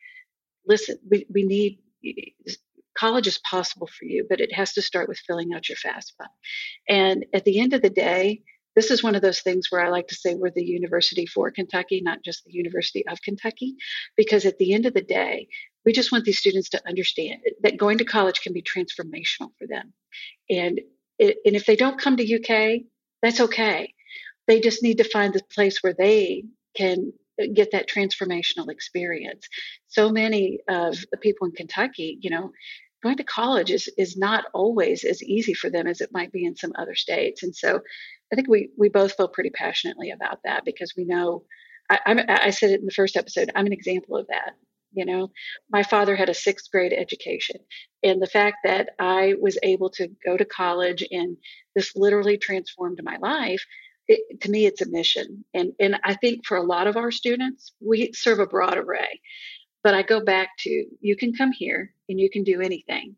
Listen, 0.67 0.99
we, 1.09 1.27
we 1.33 1.45
need 1.45 1.79
college 2.97 3.27
is 3.27 3.39
possible 3.39 3.87
for 3.87 4.05
you, 4.05 4.27
but 4.29 4.41
it 4.41 4.53
has 4.53 4.73
to 4.75 4.83
start 4.83 5.09
with 5.09 5.19
filling 5.19 5.53
out 5.55 5.69
your 5.69 5.77
FAFSA. 5.77 6.27
And 6.89 7.27
at 7.35 7.45
the 7.45 7.61
end 7.61 7.73
of 7.73 7.83
the 7.83 7.91
day, 7.91 8.43
this 8.75 8.91
is 8.91 9.03
one 9.03 9.15
of 9.15 9.23
those 9.23 9.41
things 9.41 9.67
where 9.71 9.85
I 9.85 9.89
like 9.89 10.09
to 10.09 10.15
say 10.15 10.35
we're 10.35 10.51
the 10.51 10.65
university 10.65 11.27
for 11.27 11.51
Kentucky, 11.51 12.01
not 12.03 12.25
just 12.25 12.45
the 12.45 12.53
University 12.53 13.07
of 13.07 13.23
Kentucky, 13.23 13.77
because 14.17 14.45
at 14.45 14.59
the 14.59 14.73
end 14.73 14.87
of 14.87 14.95
the 14.95 15.03
day, 15.03 15.49
we 15.85 15.93
just 15.93 16.13
want 16.13 16.25
these 16.25 16.39
students 16.39 16.71
to 16.71 16.89
understand 16.89 17.41
that 17.63 17.77
going 17.77 17.99
to 17.99 18.05
college 18.05 18.41
can 18.41 18.53
be 18.53 18.63
transformational 18.63 19.51
for 19.59 19.67
them. 19.69 19.93
And, 20.51 20.81
it, 21.19 21.39
and 21.45 21.55
if 21.55 21.67
they 21.67 21.77
don't 21.77 22.01
come 22.01 22.17
to 22.17 22.35
UK, 22.35 22.83
that's 23.23 23.41
okay. 23.41 23.95
They 24.47 24.61
just 24.61 24.83
need 24.83 24.99
to 24.99 25.05
find 25.05 25.33
the 25.33 25.43
place 25.55 25.83
where 25.83 25.95
they 25.95 26.45
can 26.77 27.13
get 27.53 27.73
that 27.73 27.89
transformational 27.89 28.71
experience. 28.71 29.49
So 29.89 30.11
many 30.11 30.59
of 30.69 30.97
the 31.11 31.19
people 31.19 31.47
in 31.47 31.53
Kentucky, 31.53 32.19
you 32.21 32.31
know, 32.31 32.53
going 33.05 33.19
to 33.19 33.25
college 33.25 33.71
is 33.71 33.89
is 33.97 34.17
not 34.17 34.47
always 34.53 35.05
as 35.05 35.23
easy 35.23 35.55
for 35.55 35.71
them 35.71 35.87
as 35.87 36.01
it 36.01 36.11
might 36.13 36.33
be 36.33 36.45
in 36.45 36.57
some 36.57 36.73
other 36.77 36.95
states. 36.97 37.45
And 37.45 37.55
so 37.55 37.81
I 38.33 38.35
think 38.35 38.49
we 38.49 38.71
we 38.77 38.89
both 38.89 39.13
feel 39.13 39.29
pretty 39.29 39.51
passionately 39.51 40.11
about 40.11 40.39
that 40.45 40.65
because 40.65 40.95
we 40.97 41.05
know 41.05 41.45
I, 41.91 41.99
I, 42.07 42.39
I 42.47 42.51
said 42.51 42.71
it 42.71 42.81
in 42.81 42.87
the 42.87 42.93
first 42.93 43.17
episode. 43.17 43.51
I'm 43.55 43.67
an 43.67 43.73
example 43.73 44.17
of 44.17 44.27
that. 44.29 44.55
You 44.93 45.05
know, 45.05 45.31
my 45.71 45.83
father 45.83 46.17
had 46.17 46.29
a 46.29 46.35
sixth 46.35 46.71
grade 46.71 46.93
education, 46.93 47.57
and 48.03 48.23
the 48.23 48.29
fact 48.29 48.59
that 48.65 48.91
I 48.99 49.35
was 49.41 49.59
able 49.63 49.91
to 49.91 50.09
go 50.25 50.37
to 50.37 50.45
college 50.45 51.05
and 51.11 51.37
this 51.77 51.93
literally 51.95 52.39
transformed 52.39 53.01
my 53.03 53.19
life. 53.19 53.63
It, 54.07 54.43
to 54.43 54.51
me, 54.51 54.67
it's 54.67 54.83
a 54.83 54.91
mission, 54.91 55.45
and 55.55 55.73
and 55.81 55.97
I 56.05 56.15
think 56.15 56.47
for 56.47 56.57
a 56.57 56.63
lot 56.63 56.87
of 56.87 56.97
our 56.97 57.11
students, 57.11 57.73
we 57.81 58.13
serve 58.15 58.39
a 58.39 58.47
broad 58.47 58.77
array. 58.77 59.21
But 59.85 59.95
I 59.95 60.03
go 60.03 60.25
back 60.25 60.51
to 60.61 60.87
you 61.01 61.17
can 61.17 61.35
come 61.35 61.53
here 61.53 61.95
and 62.09 62.21
you 62.21 62.31
can 62.31 62.45
do 62.45 62.63
anything. 62.63 63.17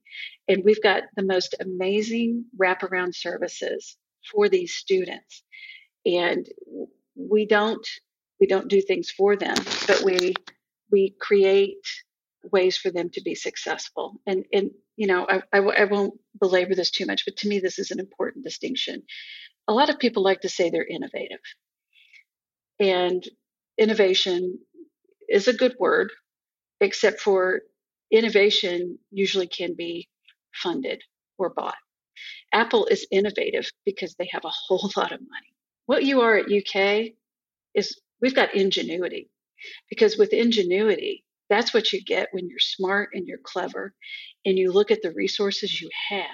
And 0.48 0.64
we've 0.64 0.82
got 0.82 1.04
the 1.16 1.24
most 1.24 1.56
amazing 1.60 2.46
wraparound 2.60 3.16
services 3.16 3.96
for 4.32 4.50
these 4.50 4.74
students. 4.74 5.44
And 6.06 6.46
we 7.16 7.46
don't 7.46 7.86
we 8.40 8.48
don't 8.48 8.68
do 8.68 8.82
things 8.82 9.10
for 9.10 9.36
them, 9.36 9.56
but 9.86 10.02
we 10.04 10.34
we 10.92 11.14
create 11.20 11.86
ways 12.52 12.76
for 12.76 12.90
them 12.90 13.10
to 13.10 13.22
be 13.22 13.36
successful. 13.36 14.20
And 14.26 14.44
and 14.52 14.72
you 14.96 15.06
know 15.06 15.26
I, 15.28 15.42
I, 15.52 15.60
I 15.60 15.84
won't 15.84 16.14
belabor 16.40 16.74
this 16.74 16.92
too 16.92 17.06
much, 17.06 17.24
but 17.26 17.36
to 17.38 17.48
me 17.48 17.60
this 17.60 17.78
is 17.78 17.92
an 17.92 18.00
important 18.00 18.44
distinction. 18.44 19.04
A 19.68 19.74
lot 19.74 19.90
of 19.90 20.00
people 20.00 20.24
like 20.24 20.42
to 20.42 20.48
say 20.48 20.70
they're 20.70 20.84
innovative, 20.86 21.40
and 22.80 23.24
innovation 23.78 24.58
is 25.28 25.48
a 25.48 25.52
good 25.54 25.76
word 25.80 26.10
except 26.80 27.20
for 27.20 27.62
innovation 28.10 28.98
usually 29.10 29.46
can 29.46 29.74
be 29.74 30.08
funded 30.54 31.02
or 31.38 31.50
bought. 31.50 31.76
Apple 32.52 32.86
is 32.86 33.06
innovative 33.10 33.68
because 33.84 34.14
they 34.14 34.28
have 34.32 34.44
a 34.44 34.52
whole 34.52 34.90
lot 34.96 35.12
of 35.12 35.20
money. 35.20 35.52
What 35.86 36.04
you 36.04 36.20
are 36.22 36.36
at 36.36 36.46
UK 36.52 37.12
is 37.74 38.00
we've 38.20 38.34
got 38.34 38.54
ingenuity 38.54 39.30
because 39.90 40.16
with 40.16 40.32
ingenuity, 40.32 41.24
that's 41.48 41.72
what 41.72 41.92
you 41.92 42.02
get 42.02 42.28
when 42.32 42.48
you're 42.48 42.58
smart 42.58 43.10
and 43.12 43.26
you're 43.26 43.38
clever 43.44 43.94
and 44.44 44.58
you 44.58 44.72
look 44.72 44.90
at 44.90 45.02
the 45.02 45.12
resources 45.12 45.80
you 45.80 45.88
have 46.08 46.26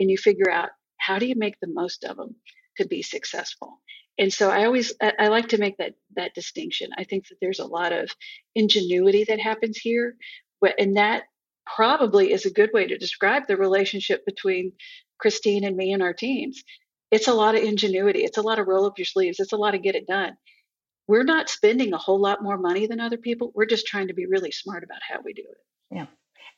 and 0.00 0.10
you 0.10 0.18
figure 0.18 0.50
out 0.50 0.70
how 0.98 1.18
do 1.18 1.26
you 1.26 1.34
make 1.36 1.58
the 1.60 1.68
most 1.72 2.04
of 2.04 2.16
them 2.16 2.34
to 2.76 2.86
be 2.86 3.02
successful 3.02 3.80
and 4.18 4.32
so 4.32 4.50
I 4.50 4.64
always 4.64 4.92
I 5.00 5.28
like 5.28 5.48
to 5.48 5.58
make 5.58 5.78
that 5.78 5.94
that 6.16 6.34
distinction. 6.34 6.90
I 6.96 7.04
think 7.04 7.28
that 7.28 7.36
there's 7.40 7.58
a 7.58 7.66
lot 7.66 7.92
of 7.92 8.10
ingenuity 8.54 9.24
that 9.24 9.40
happens 9.40 9.76
here, 9.76 10.16
but 10.60 10.74
and 10.78 10.96
that 10.96 11.24
probably 11.66 12.32
is 12.32 12.46
a 12.46 12.52
good 12.52 12.70
way 12.72 12.86
to 12.86 12.98
describe 12.98 13.46
the 13.46 13.56
relationship 13.56 14.24
between 14.24 14.72
Christine 15.18 15.64
and 15.64 15.76
me 15.76 15.92
and 15.92 16.02
our 16.02 16.12
teams. 16.12 16.62
It's 17.10 17.28
a 17.28 17.34
lot 17.34 17.54
of 17.54 17.62
ingenuity. 17.62 18.20
It's 18.20 18.38
a 18.38 18.42
lot 18.42 18.58
of 18.58 18.66
roll 18.66 18.86
up 18.86 18.98
your 18.98 19.04
sleeves. 19.04 19.40
It's 19.40 19.52
a 19.52 19.56
lot 19.56 19.74
of 19.74 19.82
get 19.82 19.94
it 19.94 20.06
done. 20.06 20.36
We're 21.06 21.24
not 21.24 21.48
spending 21.48 21.92
a 21.92 21.98
whole 21.98 22.20
lot 22.20 22.42
more 22.42 22.56
money 22.56 22.86
than 22.86 23.00
other 23.00 23.18
people. 23.18 23.52
We're 23.54 23.66
just 23.66 23.86
trying 23.86 24.08
to 24.08 24.14
be 24.14 24.26
really 24.26 24.52
smart 24.52 24.84
about 24.84 25.00
how 25.08 25.20
we 25.24 25.32
do 25.32 25.42
it. 25.42 25.96
Yeah. 25.96 26.06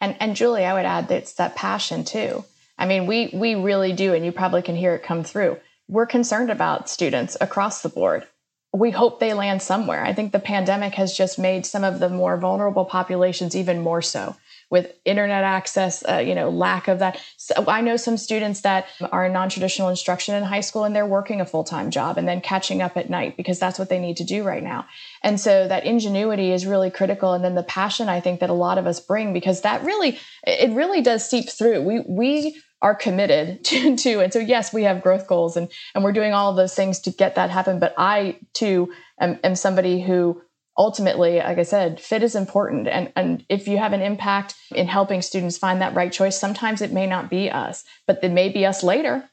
And 0.00 0.16
and 0.20 0.36
Julie, 0.36 0.66
I 0.66 0.74
would 0.74 0.84
add 0.84 1.08
that 1.08 1.16
it's 1.16 1.34
that 1.34 1.56
passion 1.56 2.04
too. 2.04 2.44
I 2.78 2.86
mean, 2.86 3.06
we 3.06 3.30
we 3.32 3.54
really 3.54 3.94
do, 3.94 4.12
and 4.12 4.26
you 4.26 4.32
probably 4.32 4.60
can 4.60 4.76
hear 4.76 4.94
it 4.94 5.02
come 5.02 5.24
through 5.24 5.58
we're 5.88 6.06
concerned 6.06 6.50
about 6.50 6.88
students 6.88 7.36
across 7.40 7.82
the 7.82 7.88
board. 7.88 8.26
We 8.72 8.90
hope 8.90 9.20
they 9.20 9.32
land 9.32 9.62
somewhere. 9.62 10.04
I 10.04 10.12
think 10.12 10.32
the 10.32 10.38
pandemic 10.38 10.94
has 10.94 11.16
just 11.16 11.38
made 11.38 11.64
some 11.64 11.84
of 11.84 11.98
the 11.98 12.08
more 12.08 12.36
vulnerable 12.36 12.84
populations 12.84 13.56
even 13.56 13.80
more 13.80 14.02
so 14.02 14.36
with 14.68 14.92
internet 15.04 15.44
access, 15.44 16.04
uh, 16.08 16.16
you 16.16 16.34
know, 16.34 16.50
lack 16.50 16.88
of 16.88 16.98
that. 16.98 17.20
So 17.36 17.54
I 17.68 17.80
know 17.80 17.96
some 17.96 18.16
students 18.16 18.62
that 18.62 18.86
are 19.12 19.26
in 19.26 19.32
non-traditional 19.32 19.88
instruction 19.88 20.34
in 20.34 20.42
high 20.42 20.60
school 20.60 20.82
and 20.82 20.94
they're 20.94 21.06
working 21.06 21.40
a 21.40 21.46
full-time 21.46 21.90
job 21.90 22.18
and 22.18 22.26
then 22.26 22.40
catching 22.40 22.82
up 22.82 22.96
at 22.96 23.08
night 23.08 23.36
because 23.36 23.60
that's 23.60 23.78
what 23.78 23.88
they 23.88 24.00
need 24.00 24.16
to 24.16 24.24
do 24.24 24.42
right 24.42 24.62
now. 24.62 24.86
And 25.22 25.38
so 25.38 25.68
that 25.68 25.84
ingenuity 25.84 26.52
is 26.52 26.66
really 26.66 26.90
critical. 26.90 27.32
And 27.32 27.44
then 27.44 27.54
the 27.54 27.62
passion 27.62 28.08
I 28.08 28.20
think 28.20 28.40
that 28.40 28.50
a 28.50 28.54
lot 28.54 28.76
of 28.76 28.88
us 28.88 28.98
bring 28.98 29.32
because 29.32 29.60
that 29.60 29.84
really, 29.84 30.18
it 30.44 30.72
really 30.72 31.00
does 31.00 31.28
seep 31.28 31.48
through. 31.48 31.82
We, 31.82 32.00
we 32.00 32.60
are 32.82 32.94
committed 32.94 33.64
to, 33.64 33.96
to 33.96 34.20
and 34.20 34.32
so 34.32 34.38
yes 34.38 34.72
we 34.72 34.82
have 34.84 35.02
growth 35.02 35.26
goals 35.26 35.56
and 35.56 35.68
and 35.94 36.04
we're 36.04 36.12
doing 36.12 36.32
all 36.32 36.52
those 36.54 36.74
things 36.74 37.00
to 37.00 37.10
get 37.10 37.34
that 37.34 37.50
happen 37.50 37.78
but 37.78 37.94
i 37.98 38.38
too 38.52 38.92
am, 39.20 39.38
am 39.42 39.54
somebody 39.54 40.00
who 40.00 40.40
ultimately 40.78 41.38
like 41.38 41.58
i 41.58 41.62
said 41.62 42.00
fit 42.00 42.22
is 42.22 42.34
important. 42.34 42.88
And 42.88 43.12
and 43.16 43.44
if 43.48 43.68
you 43.68 43.78
have 43.78 43.92
an 43.92 44.02
impact 44.02 44.54
in 44.74 44.86
helping 44.86 45.22
students 45.22 45.58
find 45.58 45.80
that 45.80 45.94
right 45.94 46.12
choice 46.12 46.38
sometimes 46.38 46.82
it 46.82 46.92
may 46.92 47.06
not 47.06 47.30
be 47.30 47.50
us 47.50 47.84
but 48.06 48.22
it 48.22 48.30
may 48.30 48.48
be 48.48 48.66
us 48.66 48.82
later. 48.82 49.28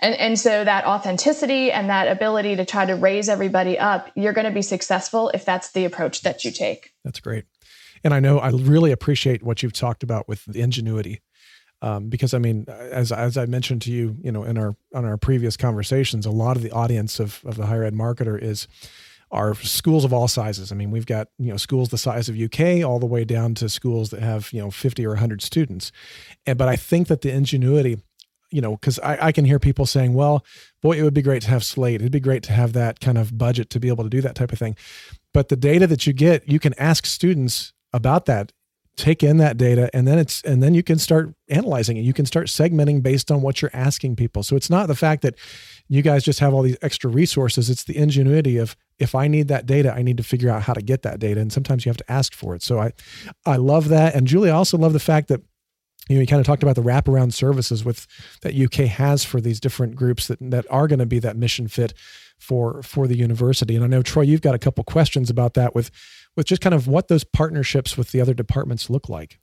And 0.00 0.14
and 0.14 0.38
so 0.38 0.64
that 0.64 0.84
authenticity 0.84 1.70
and 1.70 1.90
that 1.90 2.08
ability 2.08 2.56
to 2.56 2.64
try 2.64 2.86
to 2.86 2.94
raise 2.94 3.28
everybody 3.28 3.78
up 3.78 4.10
you're 4.16 4.32
going 4.32 4.46
to 4.46 4.50
be 4.50 4.62
successful 4.62 5.30
if 5.32 5.44
that's 5.44 5.72
the 5.72 5.84
approach 5.84 6.22
that 6.22 6.44
you 6.44 6.50
take. 6.50 6.92
That's 7.04 7.20
great. 7.20 7.44
And 8.02 8.12
i 8.14 8.20
know 8.20 8.38
i 8.38 8.48
really 8.48 8.92
appreciate 8.92 9.42
what 9.42 9.62
you've 9.62 9.72
talked 9.72 10.02
about 10.02 10.26
with 10.26 10.44
the 10.46 10.60
ingenuity 10.60 11.20
um, 11.82 12.08
because 12.08 12.34
I 12.34 12.38
mean, 12.38 12.66
as 12.68 13.10
as 13.10 13.36
I 13.36 13.46
mentioned 13.46 13.82
to 13.82 13.92
you, 13.92 14.16
you 14.22 14.30
know, 14.30 14.44
in 14.44 14.58
our 14.58 14.76
on 14.94 15.04
our 15.04 15.16
previous 15.16 15.56
conversations, 15.56 16.26
a 16.26 16.30
lot 16.30 16.56
of 16.56 16.62
the 16.62 16.70
audience 16.70 17.18
of 17.18 17.40
of 17.44 17.56
the 17.56 17.66
higher 17.66 17.84
ed 17.84 17.94
marketer 17.94 18.40
is 18.40 18.68
are 19.30 19.54
schools 19.54 20.04
of 20.04 20.12
all 20.12 20.28
sizes. 20.28 20.72
I 20.72 20.74
mean, 20.74 20.90
we've 20.90 21.06
got 21.06 21.28
you 21.38 21.50
know 21.50 21.56
schools 21.56 21.88
the 21.88 21.98
size 21.98 22.28
of 22.28 22.38
UK 22.38 22.84
all 22.84 22.98
the 22.98 23.06
way 23.06 23.24
down 23.24 23.54
to 23.56 23.68
schools 23.68 24.10
that 24.10 24.20
have 24.22 24.52
you 24.52 24.60
know 24.60 24.70
50 24.70 25.06
or 25.06 25.10
100 25.10 25.42
students, 25.42 25.90
and 26.46 26.58
but 26.58 26.68
I 26.68 26.76
think 26.76 27.08
that 27.08 27.22
the 27.22 27.32
ingenuity, 27.32 27.98
you 28.50 28.60
know, 28.60 28.72
because 28.72 28.98
I, 28.98 29.28
I 29.28 29.32
can 29.32 29.46
hear 29.46 29.58
people 29.58 29.86
saying, 29.86 30.12
well, 30.12 30.44
boy, 30.82 30.98
it 30.98 31.02
would 31.02 31.14
be 31.14 31.22
great 31.22 31.42
to 31.42 31.48
have 31.48 31.64
Slate. 31.64 32.02
It'd 32.02 32.12
be 32.12 32.20
great 32.20 32.42
to 32.44 32.52
have 32.52 32.74
that 32.74 33.00
kind 33.00 33.16
of 33.16 33.38
budget 33.38 33.70
to 33.70 33.80
be 33.80 33.88
able 33.88 34.04
to 34.04 34.10
do 34.10 34.20
that 34.20 34.34
type 34.34 34.52
of 34.52 34.58
thing. 34.58 34.76
But 35.32 35.48
the 35.48 35.56
data 35.56 35.86
that 35.86 36.06
you 36.06 36.12
get, 36.12 36.46
you 36.48 36.58
can 36.58 36.74
ask 36.74 37.06
students 37.06 37.72
about 37.92 38.26
that 38.26 38.52
take 38.96 39.22
in 39.22 39.38
that 39.38 39.56
data 39.56 39.88
and 39.94 40.06
then 40.06 40.18
it's 40.18 40.42
and 40.42 40.62
then 40.62 40.74
you 40.74 40.82
can 40.82 40.98
start 40.98 41.34
analyzing 41.48 41.96
it. 41.96 42.02
You 42.02 42.12
can 42.12 42.26
start 42.26 42.48
segmenting 42.48 43.02
based 43.02 43.30
on 43.30 43.40
what 43.40 43.62
you're 43.62 43.70
asking 43.72 44.16
people. 44.16 44.42
So 44.42 44.56
it's 44.56 44.70
not 44.70 44.88
the 44.88 44.94
fact 44.94 45.22
that 45.22 45.36
you 45.88 46.02
guys 46.02 46.24
just 46.24 46.40
have 46.40 46.52
all 46.52 46.62
these 46.62 46.76
extra 46.82 47.10
resources. 47.10 47.70
It's 47.70 47.84
the 47.84 47.96
ingenuity 47.96 48.58
of 48.58 48.76
if 48.98 49.14
i 49.14 49.26
need 49.26 49.48
that 49.48 49.64
data 49.64 49.90
i 49.94 50.02
need 50.02 50.18
to 50.18 50.22
figure 50.22 50.50
out 50.50 50.60
how 50.60 50.74
to 50.74 50.82
get 50.82 51.00
that 51.00 51.18
data 51.18 51.40
and 51.40 51.50
sometimes 51.50 51.86
you 51.86 51.90
have 51.90 51.96
to 51.96 52.12
ask 52.12 52.34
for 52.34 52.54
it. 52.54 52.62
So 52.62 52.78
i 52.78 52.92
i 53.46 53.56
love 53.56 53.88
that. 53.88 54.14
And 54.14 54.26
julie 54.26 54.50
I 54.50 54.54
also 54.54 54.76
love 54.76 54.92
the 54.92 55.00
fact 55.00 55.28
that 55.28 55.40
you 56.10 56.16
know, 56.16 56.22
you 56.22 56.26
kind 56.26 56.40
of 56.40 56.46
talked 56.46 56.64
about 56.64 56.74
the 56.74 56.82
wraparound 56.82 57.32
services 57.32 57.84
with 57.84 58.08
that 58.42 58.56
UK 58.56 58.88
has 58.88 59.24
for 59.24 59.40
these 59.40 59.60
different 59.60 59.94
groups 59.94 60.26
that 60.26 60.38
that 60.40 60.66
are 60.68 60.88
going 60.88 60.98
to 60.98 61.06
be 61.06 61.20
that 61.20 61.36
mission 61.36 61.68
fit 61.68 61.94
for 62.36 62.82
for 62.82 63.06
the 63.06 63.16
university. 63.16 63.76
And 63.76 63.84
I 63.84 63.86
know 63.86 64.02
Troy, 64.02 64.22
you've 64.22 64.40
got 64.40 64.56
a 64.56 64.58
couple 64.58 64.82
questions 64.82 65.30
about 65.30 65.54
that 65.54 65.72
with 65.72 65.92
with 66.36 66.46
just 66.46 66.62
kind 66.62 66.74
of 66.74 66.88
what 66.88 67.06
those 67.06 67.22
partnerships 67.22 67.96
with 67.96 68.10
the 68.10 68.20
other 68.20 68.34
departments 68.34 68.90
look 68.90 69.08
like. 69.08 69.38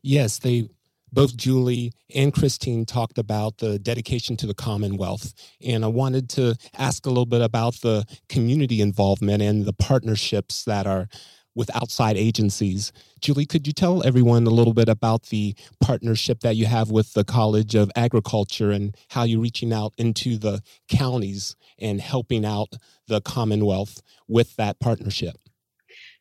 Yes, 0.00 0.38
they 0.38 0.68
both 1.12 1.36
Julie 1.36 1.92
and 2.14 2.32
Christine 2.32 2.86
talked 2.86 3.18
about 3.18 3.58
the 3.58 3.80
dedication 3.80 4.36
to 4.38 4.46
the 4.46 4.54
Commonwealth. 4.54 5.34
And 5.60 5.84
I 5.84 5.88
wanted 5.88 6.30
to 6.30 6.56
ask 6.78 7.04
a 7.04 7.10
little 7.10 7.26
bit 7.26 7.42
about 7.42 7.80
the 7.82 8.06
community 8.28 8.80
involvement 8.80 9.42
and 9.42 9.64
the 9.64 9.74
partnerships 9.74 10.64
that 10.64 10.86
are 10.86 11.08
with 11.54 11.74
outside 11.74 12.16
agencies. 12.16 12.92
Julie, 13.20 13.46
could 13.46 13.66
you 13.66 13.72
tell 13.72 14.04
everyone 14.04 14.46
a 14.46 14.50
little 14.50 14.74
bit 14.74 14.88
about 14.88 15.24
the 15.24 15.54
partnership 15.80 16.40
that 16.40 16.56
you 16.56 16.66
have 16.66 16.90
with 16.90 17.12
the 17.14 17.24
College 17.24 17.74
of 17.74 17.90
Agriculture 17.96 18.70
and 18.70 18.96
how 19.10 19.24
you're 19.24 19.40
reaching 19.40 19.72
out 19.72 19.92
into 19.98 20.38
the 20.38 20.62
counties 20.88 21.56
and 21.78 22.00
helping 22.00 22.44
out 22.44 22.74
the 23.06 23.20
Commonwealth 23.20 24.02
with 24.28 24.56
that 24.56 24.80
partnership? 24.80 25.36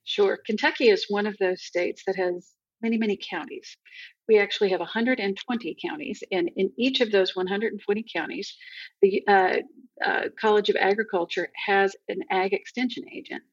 Sure. 0.04 0.38
Kentucky 0.46 0.90
is 0.90 1.06
one 1.10 1.28
of 1.28 1.38
those 1.40 1.64
states 1.64 2.04
that 2.08 2.16
has 2.16 2.54
many, 2.82 2.98
many 2.98 3.18
counties. 3.18 3.78
We 4.28 4.40
actually 4.40 4.70
have 4.70 4.80
120 4.80 5.78
counties, 5.86 6.24
and 6.32 6.50
in 6.56 6.72
each 6.78 7.02
of 7.02 7.12
those 7.12 7.36
120 7.36 8.06
counties, 8.14 8.56
the 9.02 9.24
uh, 9.28 9.58
uh, 10.04 10.22
College 10.40 10.70
of 10.70 10.76
Agriculture 10.78 11.50
has 11.68 11.96
an 12.08 12.20
ag 12.30 12.54
extension 12.54 13.04
agent, 13.14 13.44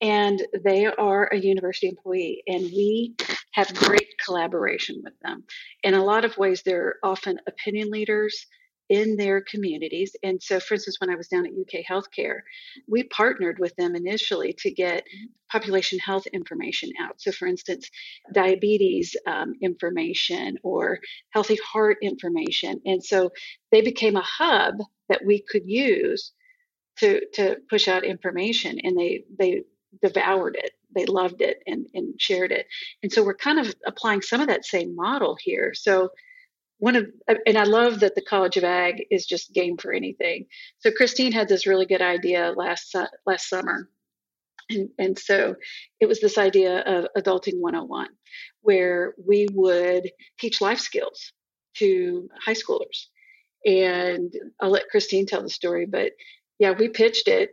and 0.00 0.42
they 0.64 0.86
are 0.86 1.26
a 1.32 1.38
university 1.38 1.88
employee, 1.88 2.42
and 2.46 2.62
we 2.64 3.14
have 3.52 3.74
great 3.74 4.08
collaboration 4.24 5.00
with 5.04 5.14
them. 5.22 5.44
In 5.82 5.94
a 5.94 6.04
lot 6.04 6.24
of 6.24 6.36
ways, 6.36 6.62
they're 6.64 6.96
often 7.02 7.38
opinion 7.46 7.90
leaders 7.90 8.46
in 8.88 9.16
their 9.16 9.40
communities. 9.40 10.14
And 10.22 10.42
so, 10.42 10.60
for 10.60 10.74
instance, 10.74 10.96
when 11.00 11.10
I 11.10 11.16
was 11.16 11.28
down 11.28 11.46
at 11.46 11.52
UK 11.52 11.84
Healthcare, 11.88 12.40
we 12.86 13.04
partnered 13.04 13.58
with 13.58 13.74
them 13.76 13.94
initially 13.94 14.54
to 14.58 14.70
get 14.70 15.04
population 15.50 15.98
health 15.98 16.26
information 16.26 16.90
out. 17.00 17.20
So, 17.20 17.32
for 17.32 17.46
instance, 17.48 17.88
diabetes 18.32 19.16
um, 19.26 19.54
information 19.62 20.58
or 20.62 20.98
healthy 21.30 21.58
heart 21.64 21.98
information. 22.02 22.80
And 22.84 23.02
so 23.02 23.30
they 23.72 23.80
became 23.80 24.16
a 24.16 24.24
hub 24.24 24.74
that 25.08 25.24
we 25.24 25.42
could 25.48 25.62
use 25.66 26.32
to, 26.98 27.20
to 27.34 27.56
push 27.70 27.88
out 27.88 28.04
information 28.04 28.78
and 28.82 28.96
they, 28.96 29.24
they 29.38 29.62
devoured 30.02 30.56
it 30.56 30.72
they 30.94 31.06
loved 31.06 31.40
it 31.40 31.62
and, 31.66 31.86
and 31.94 32.20
shared 32.20 32.52
it. 32.52 32.66
And 33.02 33.12
so 33.12 33.22
we're 33.22 33.34
kind 33.34 33.58
of 33.58 33.74
applying 33.86 34.22
some 34.22 34.40
of 34.40 34.48
that 34.48 34.64
same 34.64 34.94
model 34.94 35.36
here. 35.40 35.72
So 35.74 36.10
one 36.78 36.96
of 36.96 37.06
uh, 37.28 37.34
and 37.46 37.56
I 37.56 37.64
love 37.64 38.00
that 38.00 38.14
the 38.14 38.22
College 38.22 38.56
of 38.56 38.64
Ag 38.64 39.04
is 39.10 39.26
just 39.26 39.52
game 39.52 39.76
for 39.76 39.92
anything. 39.92 40.46
So 40.80 40.90
Christine 40.90 41.32
had 41.32 41.48
this 41.48 41.66
really 41.66 41.86
good 41.86 42.02
idea 42.02 42.52
last 42.56 42.94
last 43.26 43.48
summer. 43.48 43.88
And, 44.70 44.88
and 44.98 45.18
so 45.18 45.56
it 46.00 46.06
was 46.06 46.20
this 46.20 46.38
idea 46.38 46.80
of 46.80 47.06
adulting 47.16 47.60
101 47.60 48.08
where 48.62 49.14
we 49.22 49.46
would 49.52 50.10
teach 50.38 50.62
life 50.62 50.80
skills 50.80 51.32
to 51.74 52.30
high 52.42 52.54
schoolers 52.54 53.08
and 53.66 54.32
I'll 54.62 54.70
let 54.70 54.88
Christine 54.88 55.26
tell 55.26 55.42
the 55.42 55.50
story 55.50 55.84
but 55.84 56.12
yeah 56.58 56.70
we 56.70 56.88
pitched 56.88 57.28
it 57.28 57.50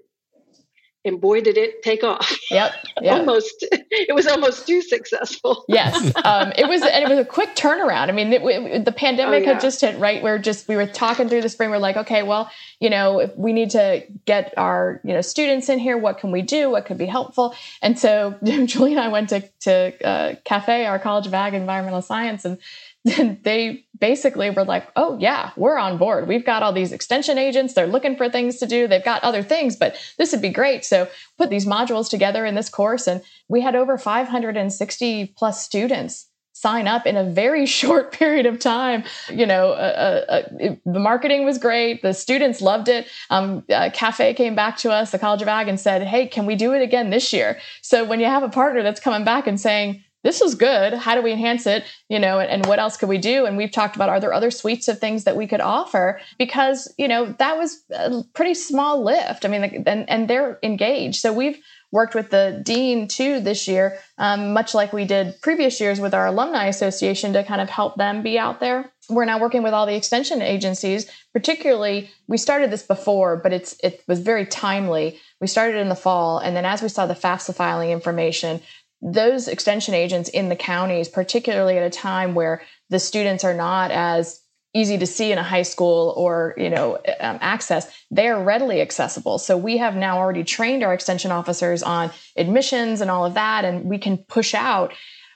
and 1.03 1.20
boy 1.20 1.41
did 1.41 1.58
it 1.58 1.81
take 1.84 2.03
off. 2.03 2.38
Yep, 2.50 2.72
yep. 3.01 3.20
almost 3.20 3.65
it 3.72 4.13
was 4.13 4.27
almost 4.27 4.67
too 4.67 4.81
successful. 4.81 5.65
Yes 5.72 6.12
um, 6.25 6.51
it 6.55 6.67
was 6.67 6.81
and 6.81 7.03
it 7.03 7.10
was 7.10 7.17
a 7.17 7.25
quick 7.25 7.55
turnaround. 7.55 8.10
I 8.10 8.12
mean 8.12 8.34
it, 8.34 8.41
it, 8.43 8.86
the 8.86 8.91
pandemic 8.91 9.43
oh, 9.43 9.46
yeah. 9.46 9.53
had 9.53 9.62
just 9.62 9.81
hit 9.81 9.98
right 10.00 10.22
where 10.22 10.38
just 10.38 10.67
we 10.67 10.75
were 10.75 10.86
talking 10.86 11.29
through 11.29 11.41
the 11.41 11.50
spring 11.50 11.70
we're 11.70 11.77
like 11.77 11.98
okay 11.98 12.24
well 12.24 12.51
you 12.79 12.89
know 12.89 13.20
if 13.20 13.36
we 13.38 13.53
need 13.53 13.70
to 13.72 14.03
get 14.25 14.53
our 14.58 15.00
you 15.03 15.13
know 15.13 15.22
students 15.22 15.70
in 15.70 15.79
here 15.79 15.98
what 15.98 16.17
can 16.17 16.31
we 16.31 16.41
do? 16.41 16.70
What 16.70 16.86
could 16.86 16.98
be 16.98 17.05
helpful? 17.05 17.55
And 17.81 17.98
so 17.98 18.38
julie 18.43 18.91
and 18.91 19.00
i 19.00 19.08
went 19.08 19.29
to 19.29 19.41
to 19.62 20.08
uh, 20.08 20.36
cafe 20.46 20.86
our 20.86 21.00
college 21.00 21.27
of 21.27 21.34
ag 21.34 21.53
environmental 21.53 22.01
science 22.01 22.46
and 22.46 22.58
they 23.43 23.86
basically 23.98 24.50
were 24.50 24.63
like, 24.63 24.88
oh, 24.96 25.17
yeah, 25.20 25.51
we're 25.58 25.77
on 25.77 25.98
board. 25.98 26.27
We've 26.27 26.46
got 26.46 26.62
all 26.62 26.74
these 26.74 26.91
extension 26.91 27.38
agents. 27.38 27.74
They're 27.74 27.88
looking 27.88 28.15
for 28.15 28.29
things 28.29 28.58
to 28.58 28.67
do. 28.67 28.88
They've 28.88 29.03
got 29.03 29.24
other 29.24 29.41
things, 29.41 29.75
but 29.75 29.96
this 30.17 30.31
would 30.31 30.41
be 30.41 30.50
great. 30.50 30.86
So 30.86 31.08
put 31.38 31.50
these 31.50 31.65
modules 31.65 32.10
together 32.10 32.46
in 32.46 32.55
this 32.55 32.70
course. 32.70 33.08
And 33.08 33.22
we 33.48 33.62
had 33.62 33.75
over 33.75 33.98
560 33.98 35.34
plus 35.36 35.63
students 35.63 36.27
sign 36.53 36.88
up 36.88 37.08
in 37.08 37.17
a 37.17 37.24
very 37.24 37.65
short 37.79 38.12
period 38.12 38.46
of 38.46 38.60
time. 38.60 39.03
You 39.29 39.48
know, 39.48 39.72
uh, 39.72 40.25
uh, 40.29 40.41
it, 40.60 40.81
the 40.86 41.00
marketing 41.00 41.43
was 41.43 41.58
great. 41.58 42.03
The 42.03 42.13
students 42.13 42.62
loved 42.62 42.88
it. 42.88 43.08
Um, 43.31 43.63
uh, 43.70 43.89
Cafe 43.93 44.36
came 44.36 44.53
back 44.53 44.77
to 44.77 44.91
us, 44.91 45.12
the 45.12 45.20
College 45.20 45.41
of 45.41 45.48
Ag, 45.48 45.67
and 45.67 45.79
said, 45.79 46.03
hey, 46.03 46.27
can 46.27 46.46
we 46.46 46.55
do 46.55 46.74
it 46.74 46.84
again 46.84 47.10
this 47.10 47.34
year? 47.34 47.60
So 47.81 48.03
when 48.03 48.20
you 48.20 48.27
have 48.27 48.43
a 48.43 48.50
partner 48.50 48.84
that's 48.84 49.00
coming 49.00 49.24
back 49.24 49.48
and 49.48 49.60
saying, 49.60 50.03
this 50.23 50.41
is 50.41 50.55
good. 50.55 50.93
How 50.93 51.15
do 51.15 51.21
we 51.21 51.31
enhance 51.31 51.65
it? 51.65 51.83
You 52.09 52.19
know, 52.19 52.39
and, 52.39 52.49
and, 52.49 52.65
what 52.65 52.79
else 52.79 52.97
could 52.97 53.09
we 53.09 53.17
do? 53.17 53.45
And 53.45 53.57
we've 53.57 53.71
talked 53.71 53.95
about 53.95 54.09
are 54.09 54.19
there 54.19 54.33
other 54.33 54.51
suites 54.51 54.87
of 54.87 54.99
things 54.99 55.23
that 55.23 55.35
we 55.35 55.47
could 55.47 55.61
offer? 55.61 56.19
Because 56.37 56.93
you 56.97 57.07
know 57.07 57.33
that 57.39 57.57
was 57.57 57.83
a 57.91 58.23
pretty 58.33 58.53
small 58.53 59.03
lift. 59.03 59.45
I 59.45 59.47
mean, 59.47 59.83
and 59.85 60.09
and 60.09 60.27
they're 60.27 60.59
engaged. 60.63 61.21
So 61.21 61.33
we've 61.33 61.59
worked 61.91 62.15
with 62.15 62.29
the 62.29 62.61
dean 62.63 63.07
too 63.07 63.39
this 63.41 63.67
year, 63.67 63.99
um, 64.17 64.53
much 64.53 64.73
like 64.73 64.93
we 64.93 65.05
did 65.05 65.39
previous 65.41 65.79
years 65.81 65.99
with 65.99 66.13
our 66.13 66.27
alumni 66.27 66.67
association 66.67 67.33
to 67.33 67.43
kind 67.43 67.61
of 67.61 67.69
help 67.69 67.97
them 67.97 68.23
be 68.23 68.39
out 68.39 68.59
there. 68.59 68.91
We're 69.09 69.25
now 69.25 69.39
working 69.39 69.61
with 69.61 69.73
all 69.73 69.85
the 69.85 69.95
extension 69.95 70.41
agencies. 70.41 71.09
Particularly, 71.33 72.09
we 72.27 72.37
started 72.37 72.71
this 72.71 72.83
before, 72.83 73.37
but 73.37 73.51
it's 73.51 73.75
it 73.83 74.03
was 74.07 74.19
very 74.19 74.45
timely. 74.45 75.19
We 75.41 75.47
started 75.47 75.77
in 75.77 75.89
the 75.89 75.95
fall, 75.95 76.37
and 76.37 76.55
then 76.55 76.65
as 76.65 76.81
we 76.81 76.87
saw 76.87 77.05
the 77.05 77.13
FAFSA 77.13 77.55
filing 77.55 77.89
information, 77.89 78.61
those 79.01 79.48
extension 79.48 79.93
agents 79.93 80.29
in 80.29 80.50
the 80.50 80.55
counties, 80.55 81.10
particularly 81.10 81.77
at 81.77 81.84
a 81.84 81.89
time 81.89 82.36
where 82.36 82.62
the 82.89 83.00
students 83.00 83.43
are 83.43 83.53
not 83.53 83.91
as 83.91 84.41
easy 84.74 84.98
to 84.98 85.08
see 85.08 85.31
in 85.31 85.38
a 85.38 85.43
high 85.43 85.63
school 85.63 86.13
or 86.15 86.53
you 86.58 86.70
know 86.70 86.96
um, 87.20 87.38
access 87.41 87.91
they 88.10 88.27
are 88.27 88.41
readily 88.41 88.79
accessible. 88.79 89.38
So 89.38 89.58
we 89.58 89.77
have 89.77 89.96
now 89.96 90.17
already 90.17 90.43
trained 90.43 90.84
our 90.84 90.93
extension 90.93 91.31
officers 91.31 91.84
on 91.84 92.12
admissions 92.38 93.01
and 93.01 93.12
all 93.12 93.25
of 93.25 93.34
that 93.34 93.65
and 93.65 93.86
we 93.86 93.98
can 93.98 94.17
push 94.17 94.53
out 94.53 94.93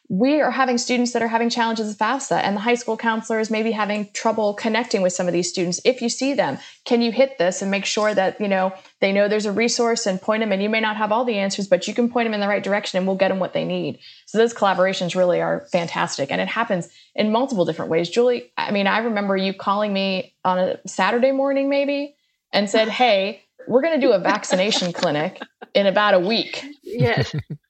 we 0.07 0.39
are 0.39 0.51
having 0.51 0.77
students 0.77 1.13
that 1.13 1.23
are 1.23 1.27
having 1.27 1.49
challenges 1.49 1.87
with 1.87 1.97
FAFSA, 1.97 2.39
and 2.43 2.55
the 2.55 2.59
high 2.59 2.75
school 2.75 2.95
counselors 2.95 3.49
may 3.49 3.63
be 3.63 3.71
having 3.71 4.09
trouble 4.13 4.53
connecting 4.53 5.01
with 5.01 5.13
some 5.13 5.27
of 5.27 5.33
these 5.33 5.49
students. 5.49 5.81
If 5.83 6.01
you 6.01 6.09
see 6.09 6.35
them, 6.35 6.59
can 6.83 7.01
you 7.01 7.11
hit 7.11 7.39
this 7.39 7.61
and 7.63 7.71
make 7.71 7.85
sure 7.85 8.13
that 8.13 8.39
you 8.39 8.47
know 8.47 8.73
they 9.01 9.11
know 9.11 9.27
there's 9.27 9.47
a 9.47 9.51
resource 9.51 10.05
and 10.05 10.21
point 10.21 10.41
them? 10.41 10.51
And 10.51 10.61
you 10.61 10.69
may 10.69 10.79
not 10.79 10.97
have 10.97 11.11
all 11.11 11.25
the 11.25 11.39
answers, 11.39 11.67
but 11.67 11.87
you 11.87 11.93
can 11.95 12.09
point 12.09 12.27
them 12.27 12.35
in 12.35 12.39
the 12.39 12.47
right 12.47 12.63
direction, 12.63 12.97
and 12.97 13.07
we'll 13.07 13.15
get 13.15 13.29
them 13.29 13.39
what 13.39 13.53
they 13.53 13.65
need. 13.65 13.97
So 14.27 14.37
those 14.37 14.53
collaborations 14.53 15.15
really 15.15 15.41
are 15.41 15.65
fantastic, 15.71 16.31
and 16.31 16.39
it 16.39 16.47
happens 16.47 16.87
in 17.15 17.31
multiple 17.31 17.65
different 17.65 17.89
ways. 17.89 18.09
Julie, 18.09 18.51
I 18.57 18.71
mean, 18.71 18.85
I 18.85 18.99
remember 18.99 19.35
you 19.35 19.53
calling 19.53 19.91
me 19.91 20.35
on 20.43 20.59
a 20.59 20.79
Saturday 20.87 21.31
morning, 21.31 21.67
maybe, 21.67 22.15
and 22.53 22.69
said, 22.69 22.89
"Hey." 23.01 23.41
We're 23.67 23.81
going 23.81 23.99
to 23.99 24.07
do 24.07 24.13
a 24.13 24.19
vaccination 24.19 24.93
clinic 24.93 25.41
in 25.73 25.87
about 25.87 26.13
a 26.13 26.19
week. 26.19 26.63
Yes. 26.83 27.33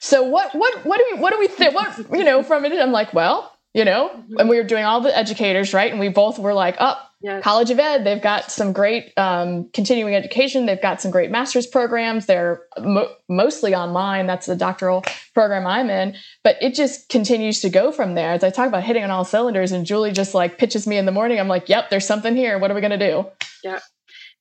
So 0.00 0.22
what 0.22 0.54
what 0.54 0.84
what 0.84 0.98
do 0.98 1.06
we 1.12 1.20
what 1.20 1.32
do 1.32 1.38
we 1.38 1.46
think? 1.46 1.74
What 1.74 1.96
you 2.12 2.24
know 2.24 2.42
from 2.42 2.64
it? 2.64 2.72
I'm 2.72 2.90
like, 2.90 3.12
well, 3.14 3.56
you 3.74 3.84
know, 3.84 4.08
mm-hmm. 4.08 4.38
and 4.38 4.48
we 4.48 4.56
were 4.56 4.64
doing 4.64 4.84
all 4.84 5.00
the 5.00 5.16
educators, 5.16 5.72
right? 5.72 5.90
And 5.90 6.00
we 6.00 6.08
both 6.08 6.38
were 6.38 6.54
like, 6.54 6.76
up. 6.78 6.98
Oh, 7.02 7.06
yes. 7.20 7.44
College 7.44 7.70
of 7.70 7.78
Ed, 7.78 8.04
they've 8.04 8.20
got 8.20 8.50
some 8.50 8.72
great 8.72 9.12
um, 9.16 9.68
continuing 9.72 10.14
education. 10.14 10.66
They've 10.66 10.80
got 10.80 11.00
some 11.00 11.10
great 11.10 11.30
master's 11.30 11.66
programs. 11.66 12.26
They're 12.26 12.62
mo- 12.80 13.14
mostly 13.28 13.74
online. 13.74 14.26
That's 14.26 14.46
the 14.46 14.56
doctoral 14.56 15.04
program 15.34 15.66
I'm 15.66 15.88
in. 15.90 16.16
But 16.42 16.56
it 16.60 16.74
just 16.74 17.10
continues 17.10 17.60
to 17.60 17.68
go 17.68 17.92
from 17.92 18.14
there. 18.14 18.32
As 18.32 18.42
I 18.42 18.50
talk 18.50 18.66
about 18.66 18.82
hitting 18.82 19.04
on 19.04 19.10
all 19.10 19.24
cylinders, 19.24 19.70
and 19.70 19.86
Julie 19.86 20.12
just 20.12 20.34
like 20.34 20.58
pitches 20.58 20.86
me 20.86 20.96
in 20.96 21.04
the 21.04 21.12
morning. 21.12 21.38
I'm 21.38 21.48
like, 21.48 21.68
yep, 21.68 21.90
there's 21.90 22.06
something 22.06 22.34
here. 22.34 22.58
What 22.58 22.70
are 22.70 22.74
we 22.74 22.80
going 22.80 22.98
to 22.98 23.10
do? 23.10 23.26
Yeah. 23.62 23.80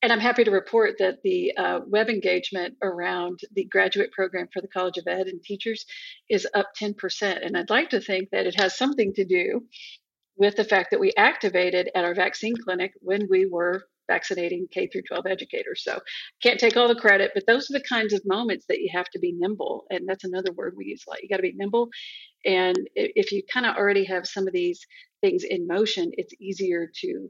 And 0.01 0.13
I'm 0.13 0.19
happy 0.19 0.45
to 0.45 0.51
report 0.51 0.95
that 0.99 1.17
the 1.23 1.53
uh, 1.57 1.79
web 1.85 2.09
engagement 2.09 2.75
around 2.81 3.39
the 3.53 3.65
graduate 3.65 4.11
program 4.13 4.47
for 4.53 4.61
the 4.61 4.69
College 4.69 4.97
of 4.97 5.07
Ed 5.07 5.27
and 5.27 5.43
teachers 5.43 5.85
is 6.29 6.47
up 6.53 6.67
10%. 6.81 7.45
And 7.45 7.57
I'd 7.57 7.69
like 7.69 7.89
to 7.89 7.99
think 7.99 8.29
that 8.31 8.47
it 8.47 8.59
has 8.59 8.77
something 8.77 9.13
to 9.15 9.25
do 9.25 9.61
with 10.37 10.55
the 10.55 10.63
fact 10.63 10.91
that 10.91 11.01
we 11.01 11.11
activated 11.17 11.89
at 11.93 12.05
our 12.05 12.15
vaccine 12.15 12.55
clinic 12.55 12.93
when 13.01 13.27
we 13.29 13.45
were 13.45 13.83
vaccinating 14.07 14.67
K 14.71 14.87
through 14.87 15.03
12 15.03 15.27
educators. 15.27 15.83
So 15.83 15.99
can't 16.41 16.59
take 16.59 16.77
all 16.77 16.87
the 16.87 16.95
credit, 16.95 17.31
but 17.33 17.45
those 17.45 17.69
are 17.69 17.77
the 17.77 17.85
kinds 17.87 18.13
of 18.13 18.21
moments 18.25 18.65
that 18.67 18.79
you 18.79 18.89
have 18.93 19.09
to 19.11 19.19
be 19.19 19.33
nimble. 19.37 19.85
And 19.91 20.07
that's 20.07 20.23
another 20.23 20.51
word 20.53 20.73
we 20.75 20.85
use 20.85 21.03
a 21.05 21.11
lot. 21.11 21.21
You 21.21 21.29
got 21.29 21.37
to 21.37 21.43
be 21.43 21.53
nimble. 21.53 21.89
And 22.45 22.77
if 22.95 23.31
you 23.31 23.43
kind 23.53 23.65
of 23.65 23.75
already 23.75 24.05
have 24.05 24.25
some 24.25 24.47
of 24.47 24.53
these 24.53 24.79
things 25.21 25.43
in 25.43 25.67
motion, 25.67 26.11
it's 26.13 26.33
easier 26.39 26.89
to 27.01 27.29